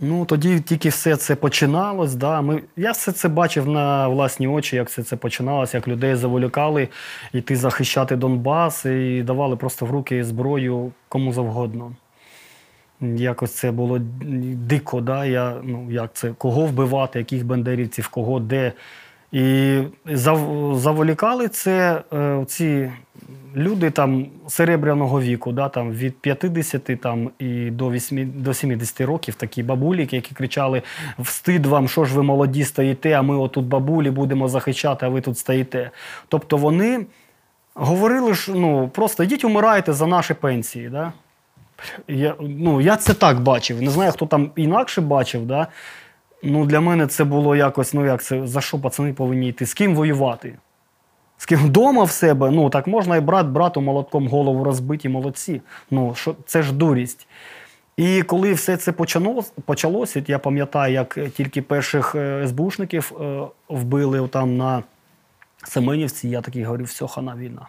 [0.00, 2.14] Ну, тоді тільки все це починалось.
[2.14, 2.40] Да.
[2.40, 6.88] Ми, я все це бачив на власні очі, як все це починалось, як людей заволікали
[7.32, 11.92] йти захищати Донбас і давали просто в руки зброю кому завгодно.
[13.00, 13.98] Якось це було
[14.54, 15.24] дико, да?
[15.24, 18.72] Я, ну, як це, кого вбивати, яких бандерівців, кого де.
[19.32, 22.92] І зав, заволікали це е, ці
[23.56, 29.34] люди там серебряного віку, да, там, від 50 там, і до, 8, до 70 років,
[29.34, 30.82] такі бабуліки, які кричали:
[31.18, 35.20] Встид вам, що ж ви молоді стоїте, а ми отут бабулі будемо захищати, а ви
[35.20, 35.90] тут стоїте.
[36.28, 37.06] Тобто вони
[37.80, 40.88] Говорили ж, ну, просто йдіть умирайте за наші пенсії.
[40.88, 41.12] Да?
[42.08, 43.82] Я, ну, я це так бачив.
[43.82, 45.46] Не знаю, хто там інакше бачив.
[45.46, 45.66] Да?
[46.42, 49.66] Ну, для мене це було якось, ну як це, за що пацани повинні йти?
[49.66, 50.58] З ким воювати?
[51.38, 55.60] З ким вдома в себе, ну так можна і брат брату молотком голову розбиті, молодці.
[55.90, 57.26] Ну, що, це ж дурість.
[57.96, 64.28] І коли все це почалось, почалося, я пам'ятаю, як тільки перших е, СБУшників е, вбили
[64.28, 64.82] там на
[65.64, 67.68] Семенівці, я такий говорю, все, хана війна.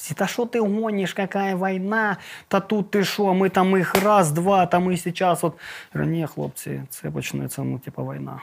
[0.00, 2.16] Всі, та що ти гониш, яка війна?
[2.48, 5.44] Та тут ти що, ми там їх раз, два, там і зараз.
[5.44, 5.52] От.
[5.94, 8.40] Я говорю, ні, хлопці, це почнеться, ну, типа, війна.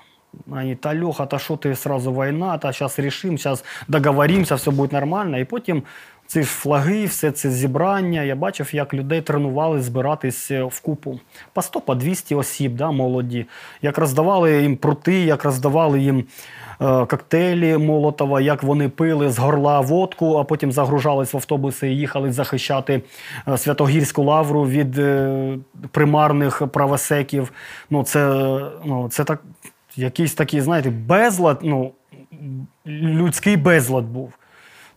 [0.52, 4.96] Они, та Леха, та що ти сразу війна, та зараз рішимо, зараз договоримося, все буде
[4.96, 5.40] нормально.
[5.40, 5.84] І потім
[6.28, 8.24] ці ж флаги, все це зібрання.
[8.24, 11.20] Я бачив, як людей тренували збиратись е, в купу.
[11.54, 13.46] По 100, по 200 осіб, да, молоді.
[13.82, 16.26] Як роздавали їм прути, як роздавали їм е,
[17.06, 22.32] коктейлі Молотова, як вони пили з горла водку, а потім загружались в автобуси і їхали
[22.32, 23.02] захищати
[23.48, 25.00] е, Святогірську лавру від
[25.92, 27.52] примарних правосеків.
[27.90, 28.28] Ну, це,
[28.86, 29.44] ну, це так,
[29.96, 31.92] якийсь такий, знаєте, безлад, ну,
[32.86, 34.34] людський безлад був.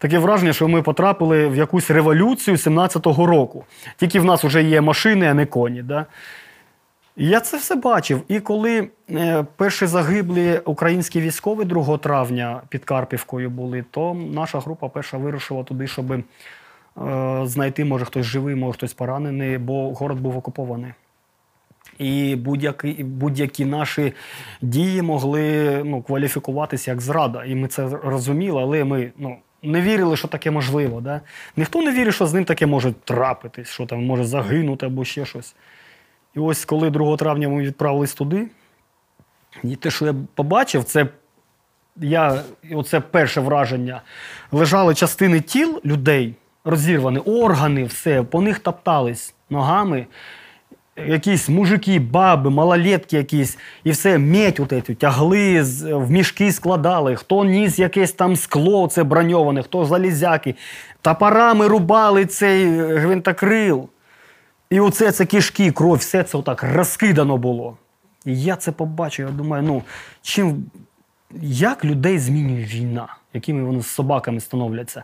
[0.00, 3.64] Таке враження, що ми потрапили в якусь революцію 17-го року.
[3.96, 5.82] Тільки в нас вже є машини, а не коні.
[5.82, 6.06] Да?
[7.16, 8.22] І я це все бачив.
[8.28, 14.88] І коли е, перші загиблі українські військові 2 травня під Карпівкою були, то наша група
[14.88, 16.22] перша вирушила туди, щоб е,
[17.44, 20.92] знайти, може хтось живий, може хтось поранений, бо город був окупований.
[21.98, 24.12] І будь-які, будь-які наші
[24.62, 27.44] дії могли ну, кваліфікуватися як зрада.
[27.44, 31.00] І ми це розуміли, але ми ну, не вірили, що таке можливо.
[31.00, 31.20] Да?
[31.56, 35.26] Ніхто не вірив, що з ним таке може трапитись, що там може загинути або ще
[35.26, 35.54] щось.
[36.34, 38.48] І ось коли 2 травня ми відправились туди,
[39.64, 41.06] і те, що я побачив, це
[41.96, 42.42] я,
[42.72, 44.02] оце перше враження.
[44.52, 50.06] Лежали частини тіл людей, розірвані, органи, все, по них топтались ногами.
[50.96, 57.44] Якісь мужики, баби, малолетки якісь, і все медь от эту, тягли, в мішки складали, хто
[57.44, 60.54] ніс якесь там скло, це броньоване, хто залізяки,
[61.00, 63.88] топорами рубали цей е, гвинтокрил.
[64.70, 67.76] І оце це кишки, кров, все це отак розкидано було.
[68.24, 69.82] І я це побачив, я думаю, ну
[70.22, 70.64] чим
[71.42, 75.02] як людей змінює війна, якими вони з собаками становляться.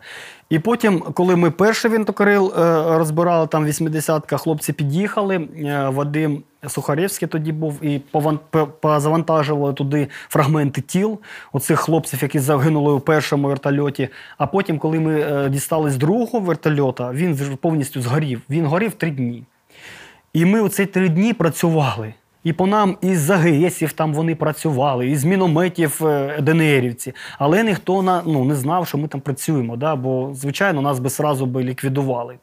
[0.51, 2.63] І потім, коли ми перший винтокрил е,
[2.99, 8.01] розбирали, там 80-ка, хлопці під'їхали, е, Вадим Сухаревський тоді був, і
[8.81, 11.19] позавантажували туди фрагменти тіл
[11.53, 14.09] оцих хлопців, які загинули у першому вертольоті.
[14.39, 18.43] А потім, коли ми е, дістали з другого вертольота, він повністю згорів.
[18.51, 19.45] Він горів три дні.
[20.33, 22.15] І ми оці три дні працювали.
[22.47, 27.13] І по нам із АГСів там вони працювали, із мінометів е, ДНРівці.
[27.39, 29.97] Але ніхто на, ну, не знав, що ми там працюємо, да?
[29.97, 32.37] бо, звичайно, нас би сразу би ліквідували.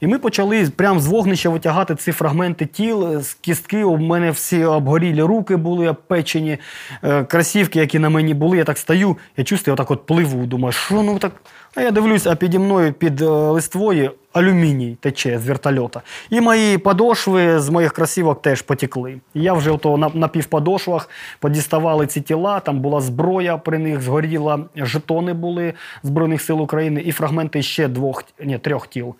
[0.00, 3.84] І ми почали прямо з вогнища витягати ці фрагменти тіл, е, з кістки.
[3.84, 6.58] У мене всі обгорілі руки були обпечені,
[7.04, 8.56] е, красівки, які на мені були.
[8.56, 10.46] Я так стою, я чувствую, отак от пливу.
[10.46, 11.32] Думаю, що ну так.
[11.74, 16.02] А я дивлюсь, а піді мною під е, листвою алюміній тече з вертольота.
[16.30, 19.20] І мої подошви з моїх красівок теж потекли.
[19.34, 24.64] Я вже ото на, на півподошвах подіставали ці тіла, там була зброя при них, згоріла,
[24.76, 29.14] жетони були Збройних сил України і фрагменти ще двох, ні, трьох тіл.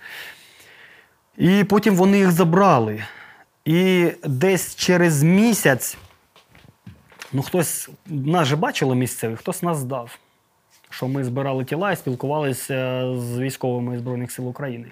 [1.38, 3.04] І потім вони їх забрали.
[3.64, 5.96] І десь через місяць,
[7.32, 10.18] ну хтось нас же бачило місцевий, хтось нас здав.
[10.98, 14.86] Що ми збирали тіла і спілкувалися з військовими Збройних сил України.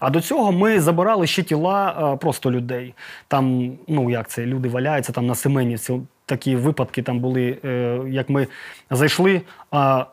[0.00, 2.94] А до цього ми забирали ще тіла е, просто людей.
[3.28, 6.00] Там, ну як це, люди валяються там на Семенівці.
[6.26, 8.46] Такі випадки там були, е, як ми
[8.90, 10.04] зайшли, а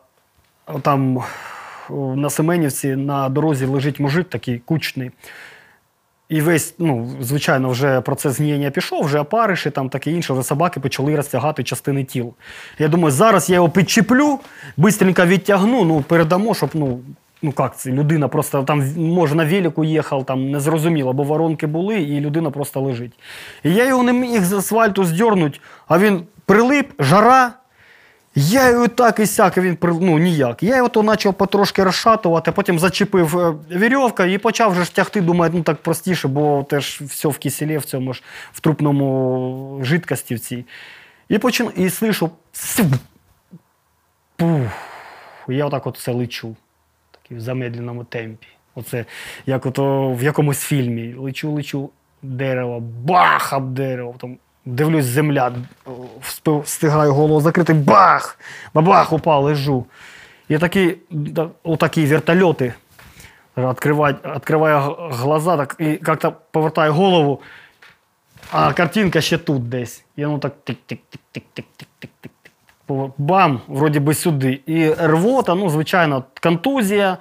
[0.82, 1.22] там
[1.90, 5.10] на Семенівці на дорозі лежить мужик такий кучний.
[6.28, 10.80] І весь, ну, звичайно, вже процес гнієння пішов, вже опариші, там таке інше, вже собаки
[10.80, 12.34] почали розтягати частини тіл.
[12.78, 14.38] Я думаю, зараз я його підчіплю,
[14.78, 17.00] швидко відтягну, ну, передамо, щоб, ну,
[17.42, 21.94] ну як це, людина просто там, може, на велику їхав, там незрозуміло, бо воронки були,
[21.94, 23.12] і людина просто лежить.
[23.64, 25.58] І я його не міг з асфальту здьорнути,
[25.88, 27.52] а він прилип, жара.
[28.38, 30.62] Я його так і сяк, він ну, ніяк.
[30.62, 35.20] Я його то почав потрошки розшатувати, потім зачепив е, вірьовка і почав вже ж тягти,
[35.20, 38.22] думаю, ну так простіше, бо теж все в киселі, в цьому ж
[38.52, 40.64] в трупному жидкості в цій.
[41.28, 41.70] І почин...
[41.76, 42.30] і слышу.
[44.36, 44.70] Пух.
[45.48, 46.56] Я отак от все лечу.
[47.10, 48.46] Такий в замедленому темпі.
[48.74, 49.04] Оце
[49.46, 51.14] як ото в якомусь фільмі.
[51.14, 51.90] Лечу, лечу,
[52.22, 54.14] дерево, бах об дерево.
[54.18, 55.52] Там дивлюсь, земля,
[56.44, 58.38] встигаю голову закрити, бах!
[58.74, 59.84] Бабах упав, лежу.
[60.48, 60.96] І такі,
[61.62, 62.74] отакі вертольоти
[63.56, 67.40] открываю глаза так, і як-то повертаю голову,
[68.52, 70.04] а картинка ще тут десь.
[70.16, 73.10] І воно так тик-тик-тик-тик-тик-тик-тик.
[73.18, 73.60] Бам!
[73.68, 74.60] Вроді би сюди.
[74.66, 77.18] І рвота, ну, звичайно, контузія,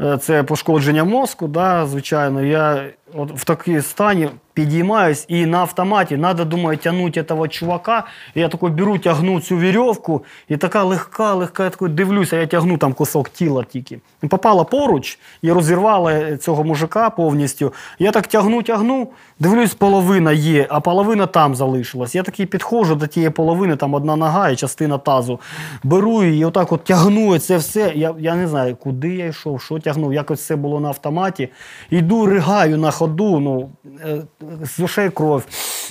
[0.00, 2.42] е, це пошкодження мозку, да, звичайно.
[2.42, 8.04] Я от в такій стані підіймаюсь і на автоматі треба, думаю, тягнути цього чувака.
[8.34, 12.46] І я такой беру, тягну цю вірьовку, і така легка, легка, я такой дивлюся, я
[12.46, 14.00] тягну там кусок тіла тільки.
[14.22, 17.72] І Попала поруч і розірвала цього мужика повністю.
[17.98, 22.14] Я так тягну, тягну, дивлюсь, половина є, а половина там залишилась.
[22.14, 25.40] Я такий підходжу до тієї половини, там одна нога і частина тазу.
[25.82, 27.92] Беру її, отак от тягну це все.
[27.94, 30.14] Я, я не знаю, куди я йшов, що тягнув.
[30.14, 31.48] Якось все було на автоматі.
[31.90, 33.70] Йду, ригаю на ходу, ну,
[34.04, 34.22] е,
[34.62, 35.46] з ушей кров.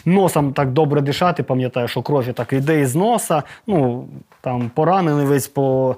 [0.06, 3.44] Носом так добре дишати, пам'ятаю, що кров так йде із носа.
[3.68, 4.08] Ну,
[4.42, 5.96] там поранений весь по,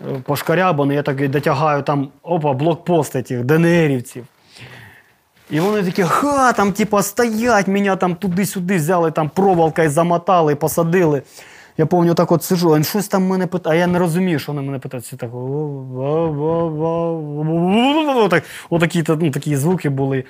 [0.00, 4.26] е, пошкарябаний, я так дотягаю там, опа, блокпост цих ДНРівців.
[5.50, 11.22] І вони такі, ха, там, типа, стоять, мене там туди-сюди взяли, там проволокою замотали, посадили.
[11.78, 14.52] Я пам'ятаю, так от сижу, він щось там мене питає, а я не розумію, що
[14.52, 15.04] вони мене питають.
[15.04, 15.30] Всі так,
[18.30, 20.24] так, отакі, ну, такі звуки були.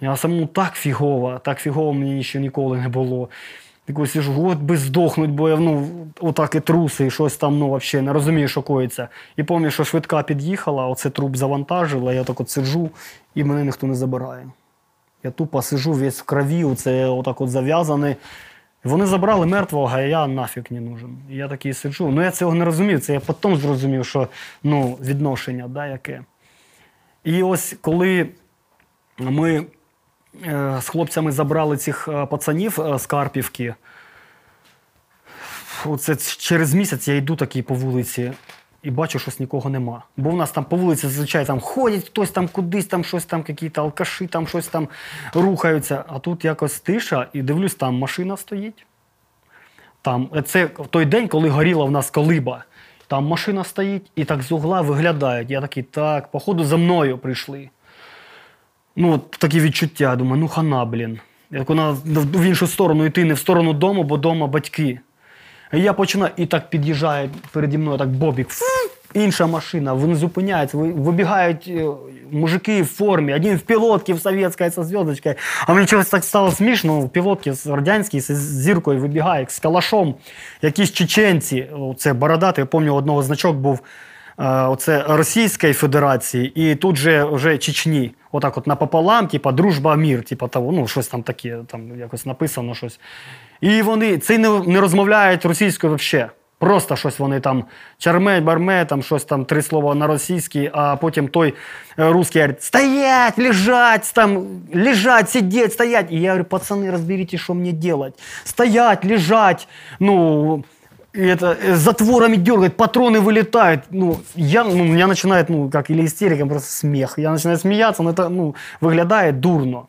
[0.00, 3.28] Я самому так фігово, так фігово мені ще ніколи не було.
[3.86, 5.88] Такой сижу, от би здохнуть, бо я ну,
[6.20, 9.08] отак і труси, і щось там ну, взагалі не розумію, що коїться.
[9.36, 12.90] І пам'ятаю, що швидка під'їхала, оце труп завантажила, я так от сиджу,
[13.34, 14.46] і мене ніхто не забирає.
[15.22, 18.16] Я тупо сижу весь в крові, оце отак от зав'язаний.
[18.84, 21.18] Вони забрали мертвого, а я нафіг не нужен.
[21.30, 22.08] І я такий сиджу.
[22.08, 23.00] Ну я цього не розумів.
[23.00, 24.28] Це я потім зрозумів, що
[24.62, 26.24] ну, відношення, да, яке.
[27.24, 28.28] І ось коли
[29.18, 29.66] ми
[30.46, 33.74] е, з хлопцями забрали цих е, пацанів е, з Карпівки,
[35.86, 38.32] оце через місяць я йду такий по вулиці
[38.84, 40.02] і бачу, щось нікого нема.
[40.16, 43.44] Бо в нас там по вулиці зазвичай там ходять, хтось там кудись, там щось там,
[43.48, 44.88] якісь алкаші, там щось там
[45.34, 46.04] рухаються.
[46.08, 48.86] А тут якось тиша, і дивлюсь, там машина стоїть.
[50.02, 52.64] Там, е, це в той день, коли горіла в нас колиба.
[53.06, 55.50] Там машина стоїть і так з угла виглядають.
[55.50, 57.70] Я такий, так, походу, за мною прийшли.
[58.96, 60.16] Ну, от такі відчуття.
[60.16, 61.20] Думаю, ну хана, блін.
[61.50, 65.00] Як вона в іншу сторону йти, не в сторону дому, бо вдома батьки.
[65.76, 68.48] Я починаю, і так під'їжджає переді мною так бобік.
[69.14, 71.86] Інша машина, вони зупиняються, вибігають е,
[72.30, 75.34] мужики в формі, один в пілотці в совєтській зі зв'язочкою.
[75.66, 80.14] А мені чогось так стало смішно, в пілотці з радянській з зіркою вибігає, з калашом.
[80.62, 81.66] Якісь чеченці,
[81.96, 83.80] це бородати, я пам'ятаю, одного значок був
[84.36, 88.14] оце Російської Федерації, і тут же вже Чечні.
[88.32, 92.74] Отак от напополам, типа дружба, мір, типа того, ну щось там таке, там якось написано
[92.74, 93.00] щось.
[93.60, 96.30] І вони це не, не розмовляють російською взагалі.
[96.58, 97.64] Просто щось вони там
[97.98, 101.54] чарме, барме, там щось там три слова на російській, а потім той
[101.98, 106.06] е, русський говорить: стоять, лежать, там, лежать, сидеть, стоять.
[106.10, 108.22] І я говорю, пацани, розберіть, що мені делать.
[108.44, 109.68] Стоять, лежать,
[110.00, 110.64] ну,
[111.14, 113.84] и это, э, затворами дергает, патроны вылетают.
[113.90, 117.18] Ну, я, ну, у меня начинает, ну, как или истерика, просто смех.
[117.18, 119.86] Я начинаю смеяться, но это, ну, выглядает дурно.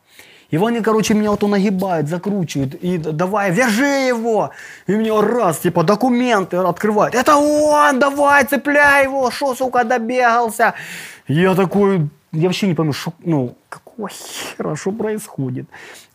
[0.51, 2.75] И они, короче, меня вот нагибают, закручивают.
[2.75, 4.51] И давай, вяжи его.
[4.87, 7.15] И мне раз, типа, документы открывают.
[7.15, 9.31] Это он, давай, цепляй его.
[9.31, 10.73] Шо, сука, добегался.
[11.27, 12.01] Я такой,
[12.31, 14.09] я вообще не пойму, що, ну, какого
[14.57, 15.65] хера, що происходит?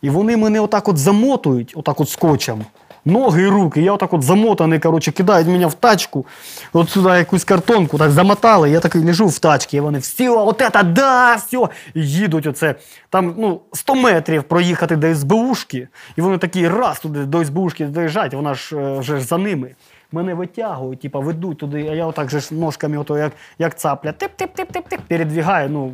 [0.01, 2.65] І вони мене отак от замотують, отак от скотчем.
[3.05, 3.81] Ноги і руки.
[3.81, 6.25] Я отак от замотаний, коротше, кидають мене в тачку.
[6.73, 8.69] От сюди якусь картонку так замотали.
[8.69, 11.67] Я такий лежу в тачці, і вони все, от это, да, все.
[11.93, 12.75] І їдуть оце.
[13.09, 15.87] Там ну, 100 метрів проїхати до СБУшки.
[16.15, 19.75] І вони такі раз туди до СБУшки доїжджають, вона ж е, вже ж за ними.
[20.11, 24.11] Мене витягують, типа, ведуть туди, а я отак же ж ножками, ото, як, як цапля,
[24.11, 25.69] тип-тип-тип-тип-тип, передвігаю.
[25.69, 25.93] Ну,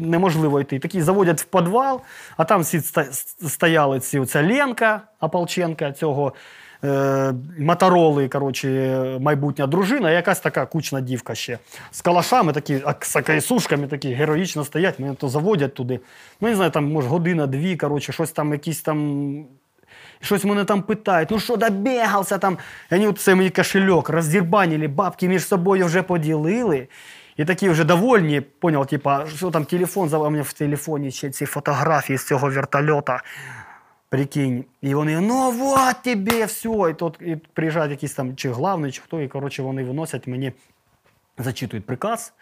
[0.00, 0.78] неможливо йти.
[0.78, 2.00] Такі заводять в підвал,
[2.36, 2.80] а там всі
[3.48, 6.32] стояли ці оця Ленка Ополченка, цього
[6.84, 8.68] е, Мотороли, коротше,
[9.20, 11.58] майбутня дружина, якась така кучна дівка ще.
[11.90, 16.00] З калашами, такі, з акайсушками такі героїчно стоять, мене то заводять туди.
[16.40, 19.46] Ну, не знаю, там, може, година-дві, коротше, щось там, якісь там.
[20.22, 22.58] Щось мене там питають, ну що добігався там.
[22.92, 26.88] І вони це мені кошельок роздірбанили, бабки між собою вже поділили.
[27.40, 31.46] І такі вже довольні, поняв, типа, що там телефон, за- мене в телефоні ще ці
[31.46, 33.22] фотографії з цього вертольота.
[34.08, 34.64] Прикинь.
[34.82, 36.68] І вони, ну вот тебе, все.
[36.90, 40.52] І тут і приїжджають якісь там чи главний, чи хто, і коротше вони виносять мені
[41.38, 42.32] зачитують приказ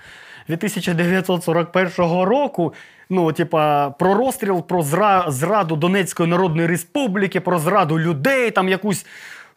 [0.48, 2.74] від 1941 року.
[3.10, 9.06] Ну, типа, про розстріл, про зра- зраду Донецької Народної Республіки, про зраду людей, там якусь,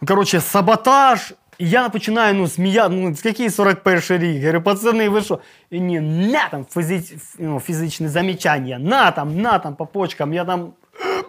[0.08, 1.34] коротше, саботаж.
[1.62, 4.41] І я починаю ну, смія, ну, який 41 рік?
[4.41, 5.39] Говорю, пацани, ви що?
[5.72, 10.45] І мені, на там фізич, ну, фізичне замічання, на там, на там по почкам, я
[10.45, 10.74] там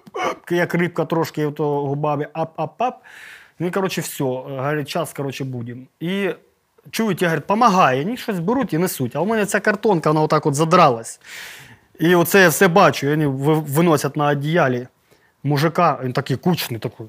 [0.51, 2.93] як рибка трошки губами ап-ап-ап.
[3.59, 4.25] Ну і, коротше, все.
[4.25, 5.83] Говорить, час, коротше, будемо.
[6.01, 6.31] І
[6.91, 8.05] чують, я говорю, помагає.
[8.05, 9.17] Вони щось беруть і несуть.
[9.17, 11.21] А у мене ця картонка, вона отак от задралась.
[12.01, 13.07] І оце я все бачу.
[13.07, 13.27] і Вони
[13.57, 14.87] виносять на одіялі
[15.43, 17.07] мужика, він такий кучний, такий,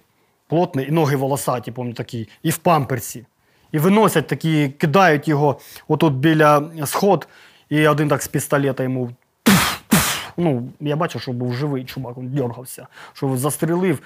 [0.53, 3.25] плотний, і ноги волосаті, пам'ятаю, такі, і в памперсі.
[3.71, 7.27] І виносять такі, кидають його отут біля сход,
[7.69, 9.09] і один так з пістолета йому.
[10.37, 14.01] Ну, я бачив, що був живий чувак, він дергався, що застрелив.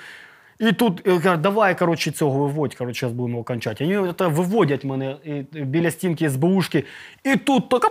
[0.59, 3.97] І тут е, кажуть, давай, коротше, цього виводь, коротше, зараз будемо окончати.
[3.97, 5.15] Вони виводять мене
[5.51, 6.83] біля стінки СБУшки,
[7.23, 7.89] і тут така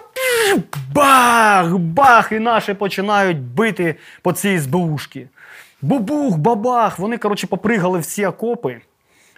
[0.95, 5.29] бах, бах, і наші починають бити по цій СБУшки.
[5.87, 6.99] Бубух, бабах.
[6.99, 8.81] Вони, коротше, попригали всі окопи,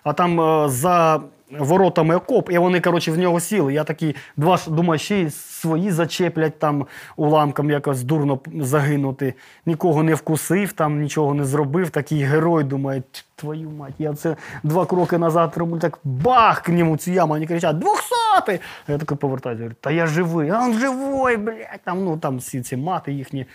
[0.04, 1.20] а там е, за
[1.50, 3.72] воротами окоп, і вони, коротше, в нього сіли.
[3.74, 6.86] Я такий, два думаю, ще й свої зачеплять там
[7.16, 9.34] уламком якось дурно загинути.
[9.66, 11.90] Нікого не вкусив, там нічого не зробив.
[11.90, 13.02] Такий герой, думає,
[13.36, 17.32] твою мать, я це два кроки назад роблю, так бах к ньому цю яму.
[17.32, 18.60] Вони кричать, двохсотий!
[18.86, 21.80] А я такий повертаюся, говорю, та я живий, а він живий, блядь.
[21.84, 23.46] Там, ну, там всі ці мати їхні.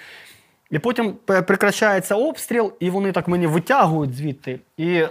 [0.73, 4.59] І потім прекращається обстріл, і вони так мені витягують звідти.
[4.77, 5.09] І е,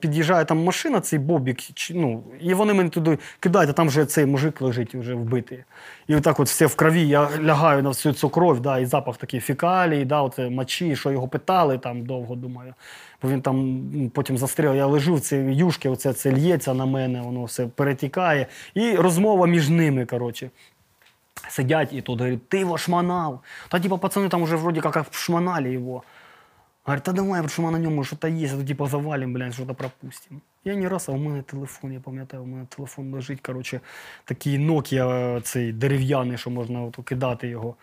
[0.00, 1.58] під'їжджає там машина, цей бобік,
[1.90, 5.64] ну, і вони мене туди кидають, а там вже цей мужик лежить вже вбитий.
[6.06, 9.16] І отак от все в крові, я лягаю на всю цю кров, да, і запах
[9.16, 12.74] такий фекалій, да, оце мочі, що його питали там довго, думаю.
[13.22, 13.60] Бо він там
[13.94, 14.74] м, потім застріл.
[14.74, 18.46] Я лежу в цій юшки, оце це лється на мене, воно все перетікає.
[18.74, 20.50] І розмова між ними, коротше.
[21.52, 23.42] Сидять и тут говорит, ты его шмонал.
[23.68, 26.04] Та типа пацаны там уже вроде как шмонали его.
[26.84, 29.74] Говорит, та давай що на ньому що то є, то типа завалим, блядь, що то
[29.74, 30.40] пропустим.
[30.64, 33.80] Я не раз, а у мене телефон, я пам'ятаю, у мене телефон лежить, коротше,
[34.24, 37.74] такий Nokia цей дерев'яний, що можна от, кидати його.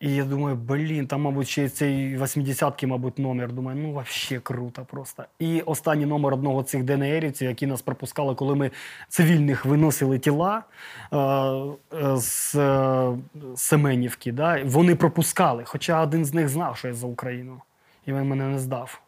[0.00, 3.52] І я думаю, блін, там, мабуть, ще цей 80-ки, мабуть, номер.
[3.52, 5.24] Думаю, ну взагалі круто просто.
[5.38, 8.70] І останній номер одного цих ДНРівців, які нас пропускали, коли ми
[9.08, 10.62] цивільних виносили тіла
[11.12, 13.12] е, е, з е,
[13.56, 14.32] Семенівки.
[14.32, 14.62] Да?
[14.64, 17.60] Вони пропускали, хоча один з них знав, що я за Україну.
[18.06, 19.00] І він мене не здав.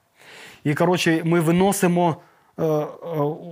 [0.64, 2.16] І, коротше, ми виносимо.
[2.58, 2.86] е, е,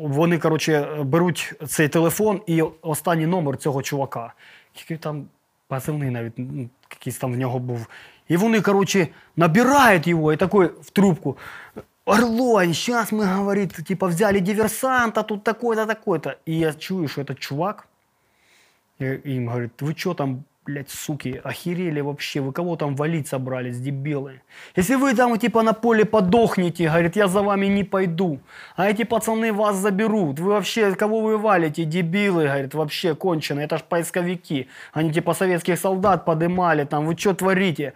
[0.03, 4.33] Вони, коротше, беруть цей телефон і останній номер цього чувака.
[4.79, 5.27] Який там
[5.68, 7.88] позивний навіть ну, якийсь там в нього був.
[8.28, 11.38] І вони, коротше, набирають його і такой в трубку.
[12.06, 16.38] Орлонь, сейчас мы, говорит, типа взяли диверсанта, тут такой-то, такой-то.
[16.48, 17.88] И я чую, что этот чувак,
[19.00, 23.79] и им говорит, вы что там, блядь, суки, охерели вообще, вы кого там валить собрались,
[23.79, 24.41] дебилы?
[24.77, 28.41] Если вы там, типа, на поле подохнете, говорит, я за вами не пойду.
[28.77, 30.41] А эти пацаны вас заберут.
[30.41, 34.69] Вы вообще, кого вы валите, дебилы, говорит, вообще конченые, это ж поисковики.
[34.93, 37.93] Они, типа, советских солдат подымали, там, вы что творите?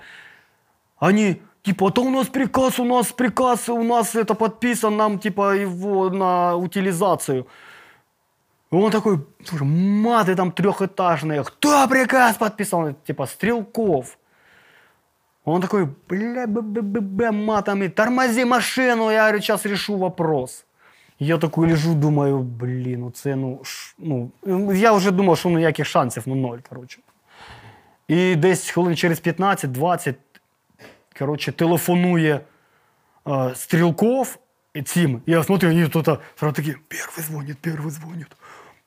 [0.99, 5.57] Они, типа, да у нас приказ, у нас приказ, у нас это подписан, нам, типа,
[5.57, 7.47] его на утилизацию.
[8.72, 11.44] И он такой, слушай, маты там трехэтажные.
[11.44, 12.94] Кто приказ подписал?
[13.06, 14.18] Типа, Стрелков.
[15.46, 20.66] Он такой, бля, б, б, б, б, матами, тормози машину, я говорю, сейчас решу вопрос.
[21.20, 24.32] Я такой лежу, думаю, блін, ну це ну, ш- ну,
[24.74, 27.00] я вже думав, що ну, ніяких шансів, ну ноль, коротше.
[28.08, 30.16] І десь хвилин через 15-20,
[31.20, 32.40] коротше, телефонує
[33.26, 34.40] э, Стрелков
[34.76, 35.22] и цим.
[35.26, 38.28] Я смотрю, они тут а, сразу такі, перший дзвонить, перший дзвонить.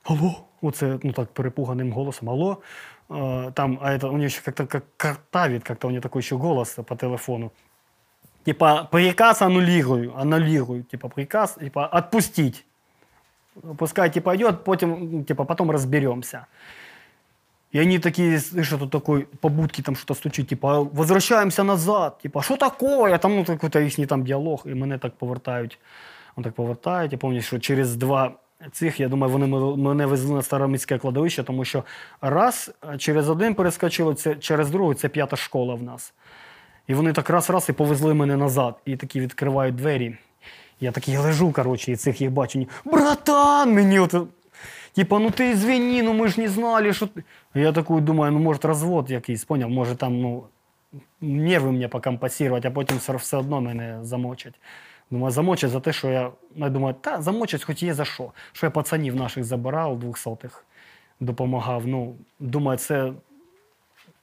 [0.04, 0.48] Алло.
[0.62, 2.30] Оце, ну так, перепуганным голосом.
[2.30, 2.60] Алло.
[3.08, 6.36] Э, там, а это у нее еще как-то как картавит, как-то у нее такой еще
[6.36, 7.52] голос по телефону.
[8.44, 10.82] Типа, приказ аннулирую, аннулирую.
[10.82, 12.64] Типа, приказ, типа, отпустить.
[13.78, 16.46] Пускай, типа, идет, потом, типа, потом разберемся.
[17.72, 22.42] И они такие, слышат, тут такой по будке там что-то стучит, типа, возвращаемся назад, типа,
[22.42, 23.18] що такое?
[23.18, 25.78] Там ну, какой-то їхній там діалог, і мене так повертають.
[26.36, 27.12] Он так повертають.
[27.12, 28.32] Я пам'ятаю, що через два
[28.71, 29.47] цих, я думаю, вони
[29.77, 31.83] мене везли на староміське кладовище, тому що
[32.21, 36.13] раз через один перескочили, це через другий, це п'ята школа в нас.
[36.87, 38.75] І вони так раз-раз і повезли мене назад.
[38.85, 40.17] І такі відкривають двері.
[40.79, 42.67] Я такий лежу, коротше, і цих їх бачу.
[42.85, 44.15] Братан, мені от.
[44.93, 47.09] Типа, ну ти извини, ну ми ж не знали, що.
[47.53, 50.43] Я такой думаю, ну може розвод якийсь, поняв, може там, ну,
[51.21, 54.53] нерви мені покомпенсувати, а потім все одно мене замочать.
[55.11, 56.31] Думаю, замочать за те, що я.
[56.55, 58.31] ну, Я думаю, та замочать хоч є за що.
[58.51, 60.65] Що я пацанів наших забирав, двохсотих,
[61.19, 61.87] допомагав.
[61.87, 63.13] Ну, думаю, це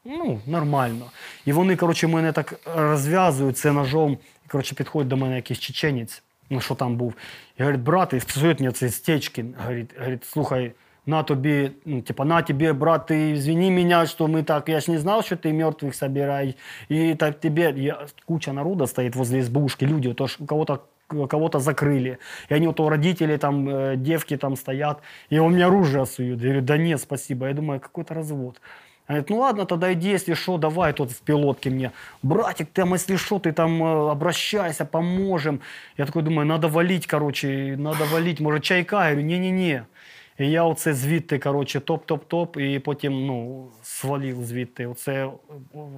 [0.04, 1.10] ну, нормально.
[1.44, 4.18] І вони, коротше, мене так розв'язують це ножом.
[4.46, 6.22] І, коротше, підходить до мене якийсь чеченець.
[6.50, 7.14] ну що там був.
[7.58, 9.54] І говорить, брат, і мені цей Стечкін.
[9.58, 10.72] Говорить, слухай,
[11.08, 14.90] на тобі, ну, типа, на тебе, брат, ты извини меня, что мы так, я ж
[14.90, 16.54] не знал, что ты мертвых собираешь.
[16.90, 22.18] И так тебе, я, куча народа стоит возле избушки, люди, то кого-то кого-то закрыли.
[22.50, 25.00] И они вот у родителей там, э, девки там стоят,
[25.30, 26.40] и он мне оружие суют.
[26.40, 27.46] Я говорю, да нет, спасибо.
[27.46, 28.60] Я думаю, какой-то развод.
[29.06, 31.92] Она говорит, ну ладно, тогда иди, если что, давай тут в пилотке мне.
[32.22, 35.60] Братик, там, если что, ты там э, обращайся, поможем.
[35.96, 38.96] Я такой думаю, надо валить, короче, надо валить, может, чайка?
[38.96, 39.86] Я говорю, не-не-не.
[40.38, 44.86] І я оце звідти, коротше, топ-топ-топ, і потім ну, свалив звідти.
[44.86, 45.30] Оце е,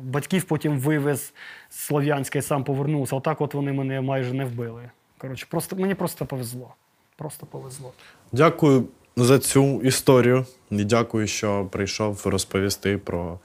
[0.03, 1.33] батьків потім вивез
[1.71, 3.17] з Слов'янська і сам повернувся.
[3.17, 4.91] Отак от вони мене майже не вбили.
[5.19, 6.75] Коротше, просто, мені просто повезло.
[7.17, 7.93] Просто повезло.
[8.33, 8.85] Дякую
[9.17, 10.47] за цю історію.
[10.71, 13.39] І дякую, що прийшов розповісти про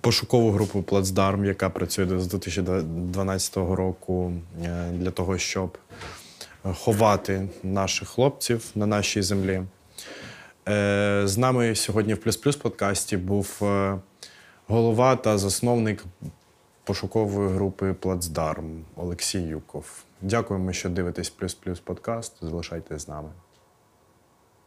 [0.00, 4.32] пошукову групу Плацдарм, яка працює з 2012 року
[4.64, 5.78] е, для того, щоб
[6.64, 9.62] ховати наших хлопців на нашій землі.
[10.68, 13.98] Е, З нами сьогодні в Плюс Плюс подкасті був е,
[14.66, 16.04] голова та засновник
[16.84, 20.04] пошукової групи Плацдарм Олексій Юков.
[20.20, 22.32] Дякуємо, що дивитесь Плюс Плюс подкаст.
[22.40, 23.28] Залишайтесь з нами.